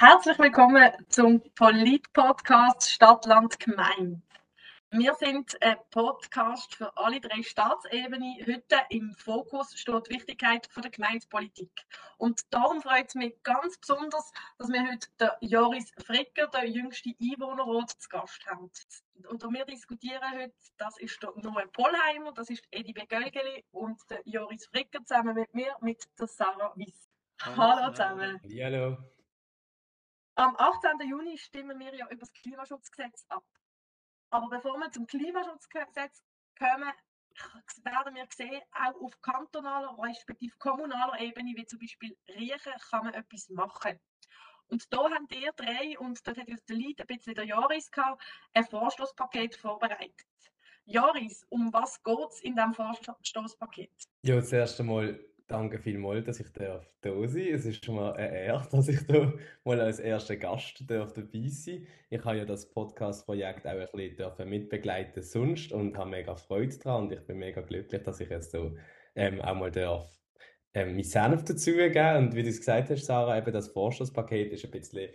Herzlich 0.00 0.38
willkommen 0.38 0.90
zum 1.10 1.42
Polit-Podcast 1.56 2.90
Stadt, 2.90 3.26
Land, 3.26 3.60
Gemeinde. 3.60 4.22
Wir 4.92 5.12
sind 5.16 5.62
ein 5.62 5.76
Podcast 5.90 6.74
für 6.74 6.96
alle 6.96 7.20
drei 7.20 7.42
Staatsebenen. 7.42 8.36
Heute 8.46 8.80
im 8.88 9.12
Fokus 9.12 9.78
steht 9.78 10.06
die 10.06 10.14
Wichtigkeit 10.14 10.70
der 10.74 10.90
Gemeindepolitik. 10.90 11.70
Und 12.16 12.40
darum 12.48 12.80
freut 12.80 13.08
es 13.08 13.14
mich 13.14 13.42
ganz 13.42 13.76
besonders, 13.76 14.32
dass 14.56 14.68
wir 14.70 14.80
heute 14.80 15.06
den 15.20 15.50
Joris 15.50 15.92
Fricker, 16.02 16.46
den 16.46 16.72
jüngsten 16.72 17.14
Einwohnerrat, 17.20 17.90
zu 17.90 18.08
Gast 18.08 18.40
haben. 18.46 18.70
Und 19.28 19.42
wir 19.52 19.66
diskutieren 19.66 20.22
heute, 20.32 20.54
das 20.78 20.98
ist 20.98 21.22
der 21.22 21.32
Noe 21.42 21.66
Pollheimer, 21.74 22.32
das 22.32 22.48
ist 22.48 22.64
Edi 22.70 22.94
Begölgeli 22.94 23.66
und 23.72 24.00
der 24.08 24.22
Joris 24.24 24.64
Fricker 24.64 25.04
zusammen 25.04 25.34
mit 25.34 25.54
mir, 25.54 25.76
mit 25.82 26.08
der 26.18 26.26
Sarah 26.26 26.72
Wiss. 26.76 27.10
Hallo 27.42 27.92
zusammen. 27.92 28.40
Hallo. 28.42 28.96
Am 30.34 30.56
18. 30.56 31.08
Juni 31.08 31.36
stimmen 31.38 31.78
wir 31.78 31.94
ja 31.94 32.06
über 32.06 32.20
das 32.20 32.32
Klimaschutzgesetz 32.32 33.24
ab. 33.28 33.44
Aber 34.30 34.48
bevor 34.48 34.78
wir 34.78 34.90
zum 34.90 35.06
Klimaschutzgesetz 35.06 36.22
kommen, 36.58 36.92
werden 37.84 38.14
wir 38.14 38.26
sehen, 38.34 38.62
auch 38.72 39.00
auf 39.00 39.20
kantonaler 39.22 39.96
respektive 39.98 40.56
kommunaler 40.58 41.20
Ebene, 41.20 41.54
wie 41.56 41.66
zum 41.66 41.78
Beispiel 41.78 42.16
Riechen, 42.28 42.72
kann 42.90 43.04
man 43.04 43.14
etwas 43.14 43.48
machen. 43.48 43.98
Und 44.68 44.92
da 44.92 45.10
haben 45.10 45.26
ihr 45.30 45.52
drei, 45.52 45.98
und 45.98 46.24
dort 46.26 46.38
hat 46.38 46.48
uns 46.48 46.64
der 46.64 46.76
Lead 46.76 47.00
ein 47.00 47.06
bisschen 47.06 47.34
der 47.34 47.44
Jaris 47.44 47.90
gehabt, 47.90 48.22
ein 48.54 48.64
Vorstoßpaket 48.64 49.56
vorbereitet. 49.56 50.26
Jaris, 50.84 51.44
um 51.48 51.72
was 51.72 52.02
geht 52.02 52.30
es 52.30 52.40
in 52.40 52.54
diesem 52.54 52.74
Vorstoßpaket? 52.74 53.92
Ja, 54.22 54.42
zuerst 54.42 54.80
einmal 54.80 55.18
Danke 55.50 55.80
vielmals, 55.80 56.26
dass 56.26 56.38
ich 56.38 56.46
da 56.52 56.80
sein. 57.02 57.48
Es 57.52 57.66
ist 57.66 57.84
schon 57.84 57.96
mal 57.96 58.12
eine 58.12 58.30
Ehre, 58.30 58.68
dass 58.70 58.86
ich 58.86 59.04
da 59.04 59.32
mal 59.64 59.80
als 59.80 59.98
erster 59.98 60.36
Gast 60.36 60.84
dabei 60.86 61.48
sein 61.48 61.88
Ich 62.08 62.24
habe 62.24 62.38
ja 62.38 62.44
das 62.44 62.70
Podcast-Projekt 62.70 63.66
auch 63.66 63.72
ein 63.72 63.88
bisschen 63.92 64.48
mitbegleiten 64.48 65.24
sonst 65.24 65.72
und 65.72 65.98
habe 65.98 66.10
mega 66.10 66.36
Freude 66.36 66.78
daran 66.78 67.06
und 67.06 67.12
ich 67.12 67.26
bin 67.26 67.38
mega 67.38 67.62
glücklich, 67.62 68.00
dass 68.04 68.20
ich 68.20 68.30
jetzt 68.30 68.52
so 68.52 68.76
ähm, 69.16 69.42
auch 69.42 69.56
mal 69.56 69.72
darf, 69.72 70.08
ähm, 70.72 70.94
mein 70.94 71.02
Senf 71.02 71.44
dazugeben 71.44 72.16
und 72.16 72.36
wie 72.36 72.44
du 72.44 72.48
es 72.48 72.58
gesagt 72.58 72.90
hast, 72.90 73.06
Sarah, 73.06 73.36
eben 73.36 73.52
das 73.52 73.70
Vorstoßpaket 73.70 74.52
ist 74.52 74.64
ein 74.64 74.70
bisschen 74.70 75.10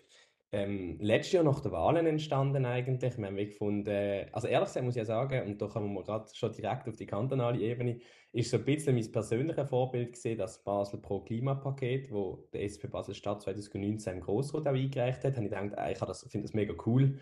ähm, 0.55 0.97
letztes 1.01 1.33
Jahr 1.33 1.43
nach 1.43 1.59
den 1.59 1.71
Wahlen 1.71 2.05
entstanden 2.05 2.65
eigentlich. 2.65 3.17
Wir 3.17 3.27
haben 3.27 3.35
gefunden, 3.35 4.25
also 4.31 4.47
ehrlich 4.47 4.69
gesagt 4.69 4.85
muss 4.85 4.95
ich 4.95 4.99
ja 4.99 5.05
sagen, 5.05 5.45
und 5.45 5.61
da 5.61 5.67
kommen 5.67 5.93
wir 5.93 6.03
gerade 6.03 6.27
schon 6.33 6.53
direkt 6.53 6.87
auf 6.87 6.95
die 6.95 7.05
kantonale 7.05 7.59
Ebene, 7.59 7.99
ist 8.31 8.51
so 8.51 8.57
ein 8.57 8.65
bisschen 8.65 8.95
mein 8.95 9.11
persönliches 9.11 9.69
Vorbild 9.69 10.13
gesehen, 10.13 10.37
das 10.37 10.63
Basel 10.63 10.99
Pro 11.01 11.19
Klimapaket, 11.19 12.09
wo 12.11 12.47
der 12.53 12.63
SP 12.63 12.87
Basel 12.87 13.13
Stadt 13.13 13.41
2019 13.41 14.13
im 14.13 14.21
Grossrat 14.21 14.67
auch 14.67 14.73
eingereicht 14.73 15.23
hat. 15.25 15.35
Habe 15.35 15.45
ich 15.45 15.51
gedacht, 15.51 15.77
ah, 15.77 15.91
ich 15.91 15.97
finde 16.29 16.47
das 16.47 16.53
mega 16.53 16.73
cool, 16.85 17.19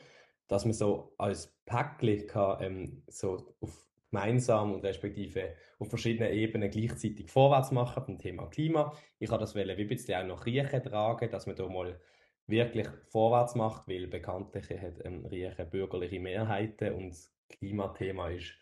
dass 0.47 0.65
man 0.65 0.73
so 0.73 1.13
als 1.17 1.57
Päckchen 1.65 2.27
kann, 2.27 2.57
ähm, 2.61 3.03
so 3.07 3.55
auf 3.61 3.89
gemeinsam 4.13 4.73
und 4.73 4.85
respektive 4.85 5.55
auf 5.79 5.89
verschiedenen 5.89 6.31
Ebenen 6.31 6.69
gleichzeitig 6.69 7.31
vorwärts 7.31 7.71
machen 7.71 8.03
beim 8.05 8.19
Thema 8.19 8.45
Klima. 8.45 8.93
Ich 9.17 9.31
habe 9.31 9.39
das 9.39 9.55
wollen, 9.55 9.75
wie 9.75 9.81
ein 9.81 9.87
bisschen 9.87 10.21
auch 10.21 10.27
noch 10.27 10.45
Riechen 10.45 10.83
tragen, 10.83 11.31
dass 11.31 11.47
man 11.47 11.55
da 11.55 11.67
mal 11.67 11.99
wirklich 12.47 12.87
vorwärts 13.09 13.55
macht, 13.55 13.87
weil 13.87 14.07
bekanntlich 14.07 14.69
hat 14.69 15.05
ähm, 15.05 15.25
Riechen 15.25 15.69
bürgerliche 15.69 16.19
Mehrheiten 16.19 16.93
und 16.93 17.09
das 17.09 17.33
Klimathema 17.49 18.29
ist 18.29 18.53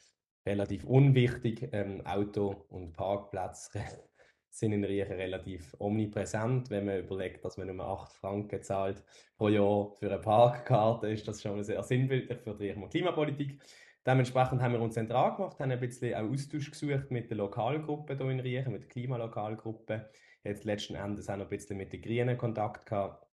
relativ 0.45 0.83
unwichtig. 0.85 1.69
Ähm, 1.71 2.05
Auto- 2.05 2.65
und 2.69 2.93
Parkplätze 2.93 3.79
sind 4.49 4.73
in 4.73 4.83
Riechen 4.83 5.13
relativ 5.13 5.75
omnipräsent. 5.79 6.69
Wenn 6.69 6.85
man 6.85 6.99
überlegt, 6.99 7.43
dass 7.43 7.57
man 7.57 7.75
nur 7.75 7.85
8 7.85 8.13
Franken 8.13 8.61
zahlt 8.61 9.03
pro 9.37 9.49
Jahr 9.49 9.91
für 9.95 10.07
eine 10.07 10.19
Parkkarte, 10.19 11.09
ist 11.09 11.27
das 11.27 11.41
schon 11.41 11.63
sehr 11.63 11.81
sinnbildlich 11.83 12.39
für 12.39 12.53
die 12.55 12.69
Riecher 12.69 12.87
Klimapolitik. 12.87 13.61
Dementsprechend 14.05 14.63
haben 14.63 14.73
wir 14.73 14.81
uns 14.81 14.95
zentral 14.95 15.35
gemacht, 15.35 15.59
haben 15.59 15.69
ein 15.69 15.79
bisschen 15.79 16.15
Austausch 16.15 16.71
gesucht 16.71 17.11
mit 17.11 17.29
der 17.29 17.37
Lokalgruppe 17.37 18.17
hier 18.17 18.29
in 18.29 18.39
Riechen, 18.39 18.71
mit 18.73 18.81
der 18.81 18.89
Klimalokalgruppe. 18.89 20.09
Jetzt 20.43 20.63
letzten 20.63 20.95
Endes 20.95 21.29
auch 21.29 21.37
noch 21.37 21.45
ein 21.45 21.49
bisschen 21.49 21.77
mit 21.77 21.93
den 21.93 22.01
Grünen 22.01 22.35
Kontakt 22.35 22.87
gehabt 22.87 23.30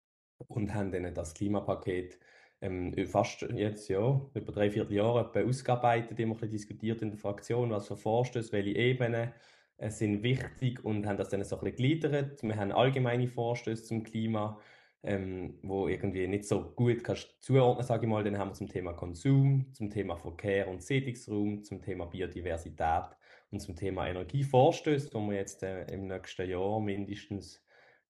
und 0.47 0.73
haben 0.73 0.91
dann 0.91 1.13
das 1.13 1.33
Klimapaket 1.33 2.19
ähm, 2.61 2.93
fast 3.07 3.41
jetzt 3.53 3.89
ja, 3.89 4.21
über 4.33 4.51
drei, 4.51 4.71
vier 4.71 4.89
Jahre 4.91 5.31
ausgearbeitet, 5.45 6.19
immer 6.19 6.41
ein 6.41 6.49
diskutiert 6.49 7.01
in 7.01 7.11
der 7.11 7.19
Fraktion, 7.19 7.71
was 7.71 7.87
für 7.87 7.97
Vorstöße, 7.97 8.51
welche 8.51 8.75
Ebenen 8.75 9.31
äh, 9.77 9.89
sind 9.89 10.23
wichtig 10.23 10.83
und 10.83 11.05
haben 11.05 11.17
das 11.17 11.29
dann 11.29 11.43
so 11.43 11.57
ein 11.57 11.63
bisschen 11.63 11.75
gegliedert. 11.75 12.43
Wir 12.43 12.55
haben 12.55 12.71
allgemeine 12.71 13.27
Vorstöße 13.27 13.83
zum 13.83 14.03
Klima, 14.03 14.59
ähm, 15.03 15.59
wo 15.63 15.87
irgendwie 15.87 16.27
nicht 16.27 16.45
so 16.45 16.61
gut 16.61 17.03
kannst 17.03 17.35
zuordnen, 17.41 17.85
sage 17.85 18.05
ich 18.05 18.09
mal. 18.09 18.23
Dann 18.23 18.37
haben 18.37 18.49
wir 18.49 18.53
zum 18.55 18.69
Thema 18.69 18.93
Konsum, 18.93 19.67
zum 19.73 19.89
Thema 19.89 20.15
Verkehr 20.15 20.67
und 20.67 20.81
Siedlungsraum, 20.81 21.63
zum 21.63 21.81
Thema 21.81 22.05
Biodiversität 22.05 23.15
und 23.51 23.59
zum 23.59 23.75
Thema 23.75 24.07
Energievorstöße, 24.07 25.13
wo 25.13 25.19
wir 25.29 25.37
jetzt 25.37 25.61
äh, 25.63 25.85
im 25.93 26.07
nächsten 26.07 26.49
Jahr 26.49 26.79
mindestens 26.79 27.61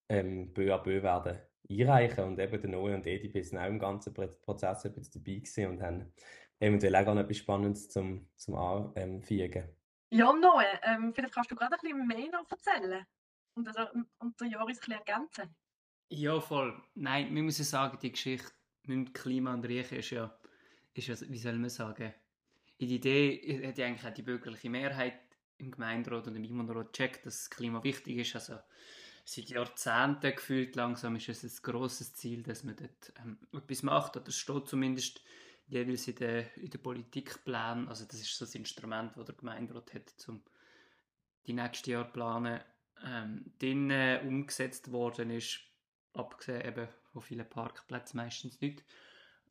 ähm, 0.08 0.54
peu 0.54 0.74
à 0.74 0.78
peu 0.78 1.02
werden 1.02 1.40
einreichen. 1.70 2.24
Und 2.24 2.40
eben 2.40 2.62
der 2.62 2.70
Noe 2.70 2.96
und 2.96 3.08
Edi 3.08 3.44
sind 3.44 3.58
auch 3.58 3.68
im 3.68 3.80
ganzen 3.80 4.14
Prozess 4.14 4.86
ein 4.86 4.94
bisschen 4.94 5.24
dabei 5.24 5.40
gewesen 5.40 5.68
und 5.68 5.82
haben 5.82 6.14
eventuell 6.60 6.96
auch 6.96 7.14
noch 7.14 7.22
etwas 7.22 7.38
Spannendes 7.38 7.90
zum, 7.90 8.28
zum 8.36 8.56
Anfügen. 8.56 9.70
Ja, 10.12 10.32
Noe, 10.32 10.66
ähm, 10.84 11.14
vielleicht 11.14 11.34
kannst 11.34 11.52
du 11.52 11.56
gerade 11.56 11.76
ein 11.76 11.80
bisschen 11.82 12.08
mehr 12.08 12.32
noch 12.32 12.50
erzählen 12.50 13.06
und, 13.56 13.68
also, 13.68 13.92
und 14.20 14.40
der 14.40 14.48
Joris 14.48 14.78
ein 14.78 14.80
bisschen 14.80 15.06
ergänzen. 15.06 15.56
Ja, 16.10 16.40
voll. 16.40 16.82
Nein, 16.94 17.34
wir 17.34 17.44
müssen 17.44 17.66
sagen, 17.66 17.98
die 18.02 18.12
Geschichte 18.12 18.52
mit 18.84 19.14
Klima 19.14 19.54
und 19.54 19.66
Riechen 19.66 19.98
ist 19.98 20.12
ja, 20.12 20.38
ist 20.94 21.08
ja, 21.08 21.16
wie 21.28 21.38
soll 21.38 21.58
man 21.58 21.70
sagen, 21.70 22.14
in 22.78 22.88
die 22.88 22.96
Idee 22.96 23.68
hat 23.68 23.78
ja 23.78 23.88
eigentlich 23.88 24.06
auch 24.06 24.14
die 24.14 24.22
bürgerliche 24.22 24.70
Mehrheit 24.70 25.20
im 25.58 25.72
Gemeinderat 25.72 26.28
und 26.28 26.36
im 26.36 26.44
Einwohnerrat 26.44 26.94
gecheckt, 26.94 27.26
dass 27.26 27.40
das 27.40 27.50
Klima 27.50 27.84
wichtig 27.84 28.18
ist. 28.18 28.36
Also 28.36 28.60
seit 29.26 29.50
Jahrzehnten 29.50 30.36
gefühlt 30.36 30.76
langsam 30.76 31.16
ist 31.16 31.30
es 31.30 31.44
ein 31.44 31.64
grosses 31.64 32.14
Ziel, 32.14 32.44
dass 32.44 32.64
man 32.64 32.76
dort 32.76 33.12
ähm, 33.20 33.40
etwas 33.52 33.84
macht. 33.84 34.16
Oder 34.16 34.28
es 34.28 34.38
steht 34.38 34.68
zumindest 34.68 35.22
jeweils 35.68 36.08
in 36.08 36.16
den, 36.16 36.46
in 36.56 36.70
den 36.70 36.82
Politikplänen. 36.82 37.90
Also 37.90 38.06
das 38.06 38.22
ist 38.22 38.38
so 38.38 38.46
das 38.46 38.54
Instrument, 38.56 39.18
das 39.18 39.26
der 39.26 39.36
Gemeinderat 39.36 39.94
hat, 39.96 40.14
um 40.28 40.44
die 41.48 41.54
nächsten 41.54 41.90
Jahre 41.90 42.06
zu 42.06 42.14
planen. 42.14 42.62
Ähm, 43.04 43.52
dann 43.60 43.90
äh, 43.90 44.22
umgesetzt 44.24 44.92
worden 44.92 45.32
ist, 45.32 45.60
abgesehen 46.14 46.66
eben 46.66 46.88
von 47.12 47.22
vielen 47.22 47.50
Parkplätzen 47.50 48.18
meistens 48.18 48.62
nicht. 48.62 48.84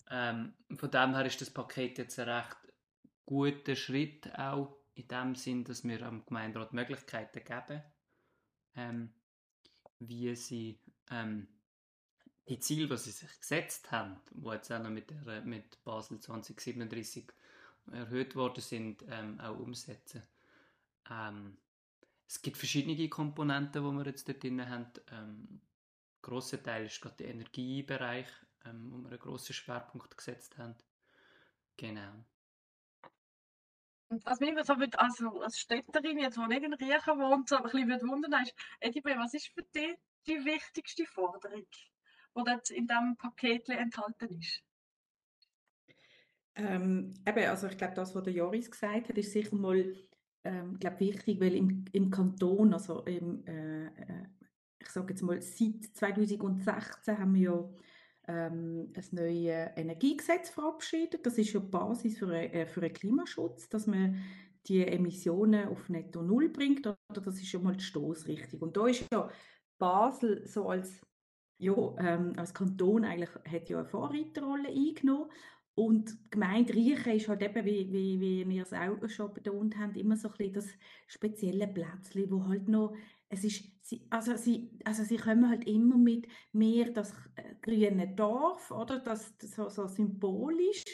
Ähm, 0.09 0.55
von 0.77 0.91
dem 0.91 1.15
her 1.15 1.27
ist 1.27 1.41
das 1.41 1.51
Paket 1.51 1.99
jetzt 1.99 2.19
ein 2.21 2.29
recht 2.29 2.57
guter 3.27 3.75
Schritt 3.75 4.33
auch 4.39 4.77
in 4.95 5.09
dem 5.09 5.35
Sinn, 5.35 5.65
dass 5.65 5.83
wir 5.83 6.03
am 6.03 6.25
Gemeinderat 6.25 6.73
Möglichkeiten 6.73 7.45
geben, 7.45 7.83
ähm, 8.77 9.13
wie 10.09 10.35
sie 10.37 10.79
ähm, 11.11 11.49
die 12.49 12.59
Ziele, 12.59 12.89
die 12.89 12.97
sie 12.97 13.11
sich 13.11 13.41
gesetzt 13.41 13.91
haben, 13.91 14.21
die 14.31 14.49
jetzt 14.49 14.71
auch 14.73 14.83
noch 14.83 14.91
mit, 14.91 15.11
der, 15.11 15.43
mit 15.43 15.83
Basel 15.85 16.21
2037 16.21 17.33
erhöht 17.93 18.37
worden 18.37 18.61
sind, 18.61 19.05
ähm, 19.09 19.41
auch 19.41 19.59
umsetzen. 19.59 20.23
Ähm, 21.11 21.57
es 22.27 22.41
gibt 22.43 22.57
verschiedene 22.57 23.09
Komponenten, 23.09 23.85
die 23.85 23.91
wir 23.91 24.07
jetzt 24.07 24.29
dort 24.29 24.43
drin 24.43 24.69
haben. 24.69 24.87
Ähm, 25.11 25.61
grosser 26.23 26.63
Teil 26.63 26.87
ist 26.87 27.01
gerade 27.01 27.17
der 27.17 27.29
Energiebereich, 27.29 28.27
ähm, 28.65 28.91
wo 28.91 28.99
wir 28.99 29.11
einen 29.11 29.19
grossen 29.19 29.55
Schwerpunkt 29.55 30.17
gesetzt 30.17 30.57
haben. 30.59 30.75
Genau. 31.77 32.25
Was 34.25 34.41
mich 34.41 34.55
so 34.63 34.79
wird, 34.79 34.99
also 34.99 35.41
als 35.41 35.59
Städterin, 35.59 36.19
jetzt, 36.19 36.37
die 36.37 36.47
nicht 36.47 36.63
in 36.63 36.75
Riechen 36.75 37.19
wohnt, 37.19 37.49
so 37.49 37.57
ein 37.57 37.63
bisschen 37.65 38.09
wundern 38.09 38.43
ist, 38.43 38.55
Edibe, 38.81 39.15
was 39.17 39.35
ist 39.35 39.49
für 39.49 39.63
dich 39.63 39.97
die 40.27 40.45
wichtigste 40.45 41.05
Forderung, 41.07 41.67
die 42.37 42.45
dort 42.45 42.71
in 42.71 42.87
diesem 42.87 43.17
Paket 43.17 43.69
enthalten 43.69 44.39
ist? 44.39 44.63
Ähm, 46.57 47.15
eben, 47.27 47.49
also 47.49 47.67
ich 47.67 47.77
glaube, 47.77 47.95
das, 47.95 48.15
was 48.15 48.23
der 48.23 48.33
Joris 48.33 48.71
gesagt 48.71 49.09
hat, 49.09 49.19
ist 49.19 49.33
sicher 49.33 49.57
mal 49.57 49.95
ähm, 50.45 50.79
glaub, 50.79 51.01
wichtig, 51.01 51.41
weil 51.41 51.55
im, 51.55 51.85
im 51.93 52.11
Kanton, 52.11 52.73
also 52.73 53.03
im, 53.05 53.45
äh, 53.47 53.87
äh 53.87 54.27
ich 54.79 54.89
sage 54.91 55.15
jetzt 55.15 55.23
mal, 55.23 55.41
seit 55.41 55.83
2016 55.95 57.19
haben 57.19 57.35
wir 57.35 57.43
ja 57.43 57.69
ähm, 58.29 58.93
ein 58.95 59.05
neues 59.11 59.71
Energiegesetz 59.77 60.51
verabschiedet. 60.51 61.25
Das 61.27 61.39
ist 61.39 61.53
ja 61.53 61.61
die 61.61 61.69
Basis 61.69 62.19
für, 62.19 62.33
äh, 62.33 62.67
für 62.67 62.83
einen 62.83 62.93
Klimaschutz, 62.93 63.69
dass 63.69 63.87
man 63.87 64.23
die 64.67 64.87
Emissionen 64.87 65.69
auf 65.69 65.89
Netto 65.89 66.23
Null 66.23 66.49
bringt. 66.49 66.87
Oder 66.87 67.21
das 67.21 67.37
ist 67.37 67.53
ja 67.53 67.61
mal 67.61 67.77
die 67.77 67.85
Stoßrichtung. 67.85 68.61
Und 68.61 68.77
da 68.77 68.87
ist 68.87 69.05
ja 69.13 69.31
Basel 69.79 70.47
so 70.47 70.69
als, 70.69 71.01
ja, 71.59 71.75
ähm, 71.99 72.33
als 72.37 72.55
Kanton 72.55 73.05
eigentlich 73.05 73.31
hat 73.51 73.69
ja 73.69 73.79
eine 73.79 73.87
Vorreiterrolle 73.87 74.69
eingenommen. 74.69 75.31
Und 75.75 76.31
Gemeinde 76.31 76.73
Riechen 76.75 77.15
ist 77.15 77.29
halt 77.29 77.43
eben, 77.43 77.65
wie, 77.65 77.93
wie, 77.93 78.21
wie 78.21 78.49
wir 78.49 78.63
es 78.63 78.73
auch 78.73 79.09
schon 79.09 79.35
betont 79.35 79.77
haben, 79.77 79.95
immer 79.97 80.17
so 80.17 80.29
ein 80.29 80.35
bisschen 80.37 80.53
das 80.55 80.69
spezielle 81.09 81.67
Plätzchen, 81.67 82.31
wo 82.31 82.47
halt 82.47 82.69
noch 82.69 82.95
es 83.35 83.45
ist, 83.45 83.65
sie, 83.83 84.07
also 84.11 84.37
sie, 84.37 84.71
also 84.85 85.03
sie 85.03 85.17
kommen 85.17 85.49
halt 85.49 85.67
immer 85.67 85.97
mit 85.97 86.27
mehr 86.53 86.91
das 86.91 87.13
äh, 87.37 87.55
grüne 87.61 88.09
Dorf, 88.15 88.71
oder? 88.71 89.01
Das, 89.01 89.37
das 89.39 89.53
so, 89.53 89.69
so 89.69 89.87
symbolisch. 89.87 90.85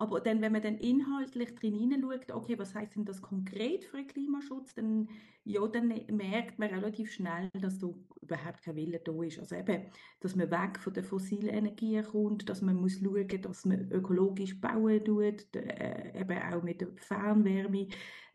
Aber 0.00 0.18
dann, 0.18 0.40
wenn 0.40 0.52
man 0.52 0.62
dann 0.62 0.78
inhaltlich 0.78 1.54
drin 1.56 1.74
hineinschaut, 1.74 2.32
okay, 2.32 2.58
was 2.58 2.74
heißt 2.74 2.96
denn 2.96 3.04
das 3.04 3.20
konkret 3.20 3.84
für 3.84 3.98
den 3.98 4.06
Klimaschutz, 4.06 4.74
dann, 4.74 5.10
ja, 5.44 5.66
dann 5.68 5.88
merkt 5.88 6.58
man 6.58 6.70
relativ 6.70 7.12
schnell, 7.12 7.50
dass 7.60 7.78
da 7.78 7.88
überhaupt 8.22 8.62
kein 8.62 8.76
Wille 8.76 9.00
da 9.04 9.22
ist. 9.22 9.38
Also 9.38 9.56
eben, 9.56 9.82
dass 10.20 10.34
man 10.34 10.50
weg 10.50 10.78
von 10.78 10.94
den 10.94 11.04
fossilen 11.04 11.50
Energien 11.50 12.02
kommt, 12.02 12.48
dass 12.48 12.62
man 12.62 12.76
muss 12.76 12.98
schauen, 12.98 13.28
dass 13.42 13.66
man 13.66 13.92
ökologisch 13.92 14.58
bauen 14.58 15.04
tut, 15.04 15.54
äh, 15.54 16.18
eben 16.18 16.38
auch 16.50 16.62
mit 16.62 16.80
der 16.80 16.88
Fernwärme, 16.96 17.88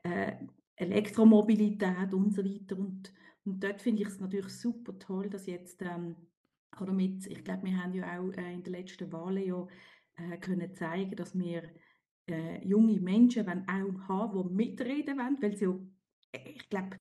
äh, 0.04 0.34
Elektromobilität 0.76 2.14
und 2.14 2.32
so 2.32 2.46
weiter. 2.46 2.78
Und, 2.78 3.12
und 3.44 3.64
dort 3.64 3.82
finde 3.82 4.04
ich 4.04 4.10
es 4.10 4.20
natürlich 4.20 4.54
super 4.54 5.00
toll, 5.00 5.32
dass 5.32 5.48
jetzt, 5.48 5.82
ähm, 5.82 6.16
oder 6.80 6.94
mit, 6.94 7.26
ich 7.26 7.44
glaube, 7.44 7.66
wir 7.66 7.84
haben 7.84 7.96
ja 7.96 8.20
auch 8.20 8.32
äh, 8.34 8.54
in 8.54 8.62
den 8.62 8.74
letzten 8.74 9.12
Wahlen 9.12 9.44
ja 9.44 9.66
äh, 10.18 10.38
können 10.38 10.74
zeigen, 10.76 11.16
dass 11.16 11.38
wir 11.38 11.64
äh, 12.28 12.66
junge 12.66 13.00
Menschen 13.00 13.46
wollen 13.46 13.68
auch 13.68 14.08
haben, 14.08 14.50
die 14.50 14.56
mitreden 14.56 15.18
wollen, 15.18 15.42
weil 15.42 15.56
sie 15.56 15.68
auch, 15.68 15.80
äh, 16.32 16.52
ich 16.52 16.70
glaube, 16.70 16.98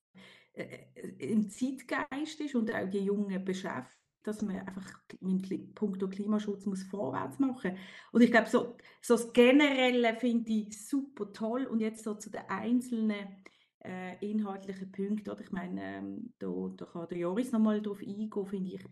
äh, 0.54 0.86
äh, 0.94 1.32
im 1.32 1.48
Zeitgeist 1.50 2.40
ist 2.40 2.54
und 2.54 2.72
auch 2.72 2.88
die 2.88 3.00
Jungen 3.00 3.44
beschäftigt, 3.44 3.98
dass 4.22 4.40
man 4.40 4.60
einfach 4.60 4.88
mit 5.20 5.74
Punkt 5.74 6.10
Klimaschutz 6.10 6.64
muss 6.64 6.82
vorwärts 6.84 7.38
machen. 7.38 7.76
Und 8.12 8.22
ich 8.22 8.30
glaube, 8.30 8.48
so, 8.48 8.76
so 9.02 9.16
das 9.16 9.32
Generelle 9.32 10.14
finde 10.16 10.50
ich 10.52 10.86
super 10.86 11.30
toll. 11.32 11.66
Und 11.66 11.80
jetzt 11.80 12.04
so 12.04 12.14
zu 12.14 12.30
den 12.30 12.42
einzelnen 12.48 13.44
äh, 13.84 14.16
inhaltlichen 14.20 14.90
Punkte. 14.90 15.32
Oder? 15.32 15.42
Ich 15.42 15.52
meine, 15.52 15.80
ähm, 15.82 16.32
da, 16.38 16.48
da 16.76 16.86
kann 16.86 17.08
der 17.08 17.18
Joris 17.18 17.52
nochmal 17.52 17.80
darauf 17.80 18.00
eingehen, 18.00 18.46
finde 18.46 18.70
ich. 18.70 18.84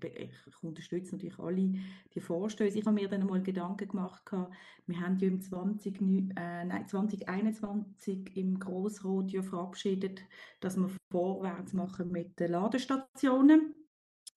Ich 0.47 0.63
unterstütze 0.63 1.13
natürlich 1.13 1.39
alle 1.39 1.75
die 2.15 2.21
Vorstöße. 2.21 2.79
Ich 2.79 2.87
habe 2.87 2.95
mir 2.95 3.09
dann 3.09 3.27
mal 3.27 3.43
Gedanken 3.43 3.89
gemacht, 3.89 4.25
gehabt, 4.27 4.53
wir 4.87 5.01
haben 5.01 5.19
ja 5.19 5.29
im 5.29 5.41
20, 5.41 6.01
äh, 6.01 6.65
nein, 6.65 6.87
2021 6.87 8.37
im 8.37 8.59
Grossrot 8.59 9.31
ja 9.33 9.43
verabschiedet, 9.43 10.21
dass 10.61 10.77
wir 10.77 10.91
vorwärts 11.11 11.73
machen 11.73 12.11
mit 12.11 12.39
den 12.39 12.53
Ladestationen 12.53 13.75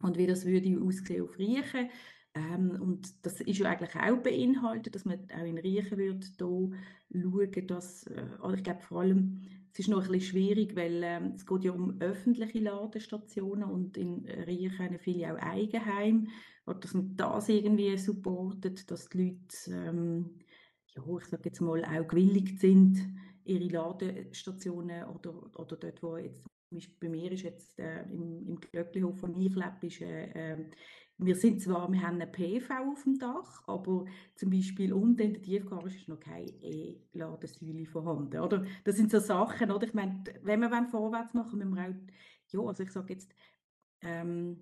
und 0.01 0.17
wie 0.17 0.27
das 0.27 0.45
würde 0.45 0.79
aussehen 0.81 1.23
auf 1.23 1.37
Riechen. 1.37 1.89
Ähm, 2.33 2.77
und 2.81 3.25
das 3.25 3.39
ist 3.41 3.57
ja 3.59 3.69
eigentlich 3.69 3.95
auch 3.95 4.17
beinhaltet, 4.17 4.93
dass 4.95 5.05
man 5.05 5.25
auch 5.31 5.45
in 5.45 5.57
Riechen 5.57 5.97
würde 5.97 6.27
da 6.37 6.45
schauen, 6.45 7.67
dass, 7.67 8.07
äh, 8.07 8.25
ich 8.55 8.63
glaube 8.63 8.81
vor 8.81 9.01
allem, 9.01 9.41
es 9.75 9.79
ist 9.79 9.87
noch 9.89 10.05
ein 10.05 10.11
bisschen 10.11 10.31
schwierig, 10.31 10.73
weil 10.77 11.01
ähm, 11.03 11.33
es 11.35 11.45
geht 11.45 11.65
ja 11.65 11.73
um 11.73 11.99
öffentliche 11.99 12.59
Ladestationen 12.59 13.65
und 13.65 13.97
in 13.97 14.25
Riechen 14.25 14.79
haben 14.79 14.99
viele 14.99 15.33
auch 15.33 15.37
Eigenheim, 15.37 16.29
oder 16.65 16.79
dass 16.79 16.93
man 16.93 17.13
das 17.17 17.49
irgendwie 17.49 17.97
supportet, 17.97 18.89
dass 18.89 19.09
die 19.09 19.17
Leute, 19.17 19.71
ähm, 19.71 20.39
ja, 20.95 21.03
ich 21.19 21.25
sage 21.25 21.43
jetzt 21.49 21.59
mal, 21.59 21.83
auch 21.83 22.07
gewilligt 22.07 22.61
sind, 22.61 22.97
ihre 23.43 23.67
Ladestationen 23.67 25.03
oder, 25.09 25.35
oder 25.59 25.75
dort, 25.75 26.01
wo 26.01 26.15
jetzt 26.15 26.41
bei 27.01 27.09
mir 27.09 27.31
ist 27.33 27.43
jetzt 27.43 27.77
äh, 27.77 28.03
im, 28.03 28.47
im 28.47 28.55
Glöcklihof 28.55 29.19
von 29.19 29.35
ich 29.39 29.55
lebe, 29.55 29.87
ist 29.87 30.01
äh, 30.01 30.31
ähm, 30.35 30.71
wir 31.17 31.35
sind 31.35 31.61
zwar, 31.61 31.91
wir 31.91 32.01
haben 32.01 32.15
eine 32.15 32.27
PV 32.27 32.91
auf 32.91 33.03
dem 33.03 33.17
Dach, 33.17 33.63
aber 33.67 34.05
zum 34.35 34.49
Beispiel 34.49 34.91
unten 34.91 35.21
in 35.21 35.33
der 35.33 35.41
Tiefgarage 35.41 35.95
ist 35.95 36.07
noch 36.09 36.19
keine 36.19 36.49
E-Ladesäule 36.61 37.85
vorhanden, 37.85 38.39
oder? 38.39 38.65
Das 38.83 38.97
sind 38.97 39.11
so 39.11 39.19
Sachen, 39.19 39.71
oder? 39.71 39.87
Ich 39.87 39.93
meine, 39.93 40.23
wenn 40.43 40.59
wir 40.59 40.87
vorwärts 40.87 41.33
machen, 41.33 41.59
müssen 41.59 41.75
wir 41.75 41.89
auch, 41.89 41.93
ja, 42.51 42.59
also 42.67 42.83
ich 42.83 42.91
sage 42.91 43.13
jetzt, 43.13 43.33
ähm, 44.01 44.61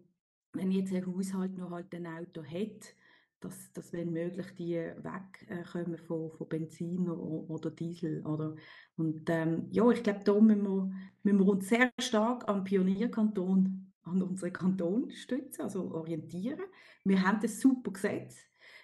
wenn 0.53 0.71
jetzt 0.71 0.93
ein 0.93 1.05
Haushalt 1.05 1.57
noch 1.57 1.71
halt 1.71 1.93
ein 1.95 2.05
Auto 2.05 2.43
hat, 2.43 2.95
dass, 3.39 3.71
dass 3.73 3.91
wenn 3.91 4.13
möglich 4.13 4.47
die 4.57 4.75
wegkommen 4.75 5.97
von, 5.97 6.31
von 6.31 6.47
Benzin 6.47 7.09
oder, 7.09 7.71
Diesel. 7.71 8.25
Oder? 8.25 8.55
Und 8.95 9.29
ähm, 9.29 9.67
ja, 9.71 9.89
ich 9.89 10.03
glaube, 10.03 10.23
da 10.23 10.39
müssen 10.39 10.63
wir, 10.63 10.91
müssen 11.23 11.39
wir 11.39 11.47
uns 11.47 11.67
sehr 11.67 11.91
stark 11.99 12.47
am 12.47 12.63
Pionierkanton 12.63 13.92
an 14.03 14.21
unseren 14.21 14.53
Kanton 14.53 15.09
stützen, 15.11 15.63
also 15.63 15.91
orientieren. 15.91 16.65
Wir 17.03 17.21
haben 17.21 17.39
das 17.41 17.59
super 17.59 17.91
Gesetz. 17.91 18.37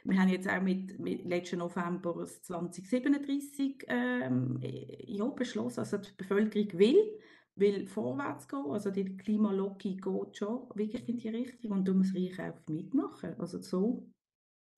Wir 0.03 0.19
haben 0.19 0.29
jetzt 0.29 0.49
auch 0.49 0.61
mit, 0.61 0.99
mit 0.99 1.25
letzten 1.25 1.59
November 1.59 2.25
2037 2.25 3.85
ähm, 3.87 4.59
ja, 4.61 5.25
beschlossen, 5.27 5.81
also 5.81 5.97
die 5.97 6.09
Bevölkerung 6.17 6.79
will, 6.79 7.19
will 7.55 7.85
vorwärts 7.85 8.47
gehen, 8.47 8.65
also 8.69 8.91
die 8.91 9.17
Klimalogie 9.17 9.97
geht 9.97 10.37
schon 10.37 10.69
wirklich 10.73 11.07
in 11.09 11.17
die 11.17 11.29
Richtung 11.29 11.71
und 11.71 11.87
da 11.87 11.93
muss 11.93 12.15
Reich 12.15 12.39
auch 12.39 12.67
mitmachen, 12.69 13.35
also 13.39 13.61
so. 13.61 14.09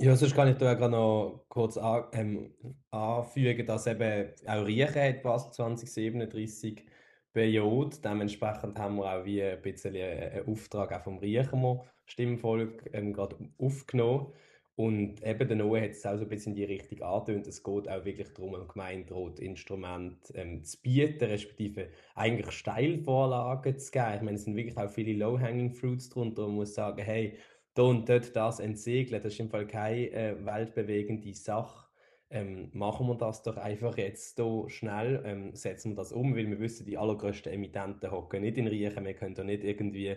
Ja, 0.02 0.16
sonst 0.16 0.34
kann 0.34 0.48
ich 0.48 0.58
da 0.58 0.74
gerade 0.74 0.92
noch 0.92 1.46
kurz 1.48 1.78
an, 1.78 2.06
ähm, 2.14 2.56
anfügen, 2.90 3.68
dass 3.68 3.86
eben 3.86 4.34
auch 4.48 4.66
Riechen 4.66 4.96
hat 4.96 5.24
was 5.24 5.52
2037 5.52 6.84
Periode. 7.34 7.98
Dementsprechend 8.04 8.78
haben 8.80 8.98
wir 8.98 9.14
auch 9.14 9.26
wie 9.26 9.42
ein 9.42 9.62
bisschen 9.62 9.96
einen 9.96 10.48
Auftrag 10.48 10.94
auch 10.94 11.02
vom 11.02 11.18
Riechemer 11.20 11.86
Stimmvolk 12.06 12.90
ähm, 12.94 13.14
gerade 13.14 13.38
aufgenommen. 13.58 14.34
Und 14.76 15.22
eben 15.24 15.48
der 15.48 15.58
Noe 15.58 15.82
hat 15.82 15.92
es 15.92 16.06
auch 16.06 16.18
so 16.18 16.24
ein 16.24 16.30
bisschen 16.30 16.54
in 16.54 16.56
die 16.56 16.64
Richtung 16.64 17.02
angetönt. 17.02 17.46
Es 17.46 17.62
geht 17.62 17.88
auch 17.88 18.06
wirklich 18.06 18.30
darum, 18.34 18.56
einem 18.56 18.68
Gemeinderat-Instrument 18.68 20.32
ähm, 20.34 20.64
zu 20.64 20.82
bieten, 20.82 21.26
respektive 21.26 21.90
eigentlich 22.16 22.52
Steilvorlagen 22.52 23.78
zu 23.78 23.92
geben. 23.92 24.14
Ich 24.16 24.22
meine, 24.22 24.38
es 24.38 24.44
sind 24.46 24.56
wirklich 24.56 24.78
auch 24.78 24.90
viele 24.90 25.14
Low-Hanging 25.14 25.74
Fruits 25.74 26.10
drunter. 26.10 26.44
Man 26.44 26.56
muss 26.56 26.74
sagen, 26.74 27.04
hey, 27.04 27.38
da 27.74 27.84
und 27.84 28.10
dort 28.10 28.36
das 28.36 28.60
entsiegeln, 28.60 29.22
das 29.22 29.34
ist 29.34 29.40
im 29.40 29.50
Fall 29.50 29.68
keine 29.68 30.12
äh, 30.12 30.46
weltbewegende 30.46 31.34
Sache 31.34 31.81
ähm, 32.32 32.70
machen 32.74 33.08
wir 33.08 33.16
das 33.16 33.44
doch 33.44 33.58
einfach 33.58 33.98
jetzt 33.98 34.38
so 34.38 34.68
schnell, 34.70 35.22
ähm, 35.26 35.56
setzen 35.56 35.92
wir 35.92 35.96
das 35.98 36.12
um, 36.12 36.36
weil 36.36 36.50
wir 36.50 36.60
wissen, 36.60 36.86
die 36.86 36.98
allergrößten 36.98 37.52
Emittenten 37.52 38.12
hocken 38.12 38.42
nicht 38.42 38.58
in 38.58 38.68
Riechen, 38.68 39.06
wir 39.06 39.14
können 39.14 39.36
da 39.36 39.44
nicht 39.44 39.64
irgendwie 39.64 40.16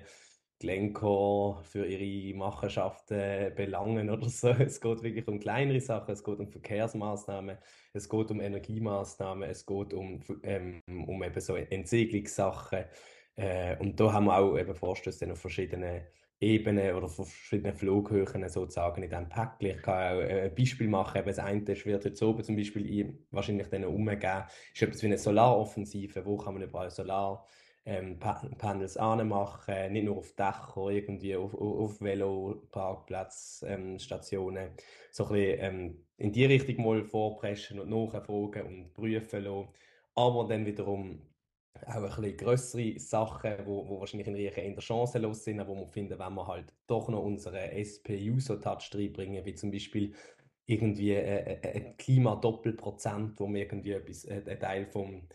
Glencore 0.60 1.62
für 1.64 1.84
ihre 1.86 2.36
Machenschaften 2.36 3.54
belangen 3.54 4.08
oder 4.08 4.28
so. 4.28 4.48
Es 4.58 4.80
geht 4.80 5.02
wirklich 5.02 5.26
um 5.28 5.40
kleinere 5.40 5.80
Sachen, 5.80 6.12
es 6.12 6.22
geht 6.22 6.38
um 6.38 6.48
Verkehrsmaßnahmen, 6.48 7.58
es 7.92 8.08
geht 8.08 8.30
um 8.30 8.40
Energiemaßnahmen, 8.40 9.50
es 9.50 9.66
geht 9.66 9.92
um, 9.92 10.20
ähm, 10.42 10.80
um 10.86 11.22
eben 11.22 11.40
so 11.40 11.56
Entsiegelungssachen. 11.56 12.84
Äh, 13.36 13.76
und 13.78 13.98
da 13.98 14.12
haben 14.12 14.26
wir 14.26 14.38
auch 14.38 14.56
eben 14.56 14.74
Vorstöße 14.74 15.30
auf 15.30 15.40
verschiedenen 15.40 16.02
Ebenen 16.44 16.94
oder 16.94 17.08
verschiedenen 17.08 17.74
Flughöhen 17.74 18.48
sozusagen 18.48 19.02
in 19.02 19.10
diesem 19.10 19.28
Päckchen. 19.28 19.76
Ich 19.76 19.82
kann 19.82 20.16
auch 20.16 20.20
ein 20.20 20.54
Beispiel 20.54 20.88
machen. 20.88 21.22
das 21.24 21.38
eine 21.38 21.60
ist, 21.60 21.86
wird 21.86 22.04
jetzt 22.04 22.22
oben 22.22 22.44
zum 22.44 22.56
Beispiel 22.56 23.18
wahrscheinlich 23.30 23.68
dann 23.68 23.84
umgeben, 23.84 24.44
ist 24.72 24.82
etwas 24.82 25.02
wie 25.02 25.06
eine 25.06 25.18
Solaroffensive. 25.18 26.24
Wo 26.24 26.36
kann 26.36 26.54
man 26.54 26.62
überall 26.62 26.90
Solar 26.90 27.46
ähm, 27.86 28.18
anmachen, 28.22 29.92
nicht 29.92 30.04
nur 30.04 30.16
auf 30.16 30.32
Dächer, 30.32 30.88
irgendwie 30.88 31.36
auf, 31.36 31.54
auf 31.54 32.00
Veloparkplätzen, 32.00 33.68
ähm, 33.68 33.98
So 33.98 35.26
ein 35.26 35.32
bisschen 35.32 35.58
ähm, 35.60 36.04
in 36.16 36.32
die 36.32 36.46
Richtung 36.46 36.84
mal 36.84 37.04
vorpreschen 37.04 37.80
und 37.80 37.90
nachfragen 37.90 38.66
und 38.66 38.94
prüfen 38.94 39.44
lassen. 39.44 39.68
Aber 40.14 40.46
dann 40.46 40.64
wiederum 40.64 41.20
auch 41.86 41.96
ein 41.96 42.02
bisschen 42.02 42.36
grössere 42.36 42.98
Sachen, 42.98 43.54
wo, 43.64 43.88
wo 43.88 44.00
wahrscheinlich 44.00 44.28
in 44.28 44.34
Riechen 44.34 44.64
eher 44.64 44.80
chancenlos 44.80 45.44
sind, 45.44 45.60
aber 45.60 45.70
wo 45.70 45.80
wir 45.80 45.88
finden, 45.88 46.18
wenn 46.18 46.34
wir 46.34 46.46
halt 46.46 46.72
doch 46.86 47.08
noch 47.08 47.22
unseren 47.22 47.56
SP-User-Touch 47.56 48.90
reinbringen, 48.94 49.44
wie 49.44 49.54
zum 49.54 49.70
Beispiel 49.70 50.14
irgendwie 50.66 51.16
ein, 51.16 51.58
ein 51.62 51.96
Klimadoppelprozent, 51.96 53.38
wo 53.38 53.48
wir 53.48 53.62
irgendwie 53.62 53.92
etwas, 53.92 54.26
einen 54.26 54.58
Teil 54.58 54.86
vom, 54.86 55.28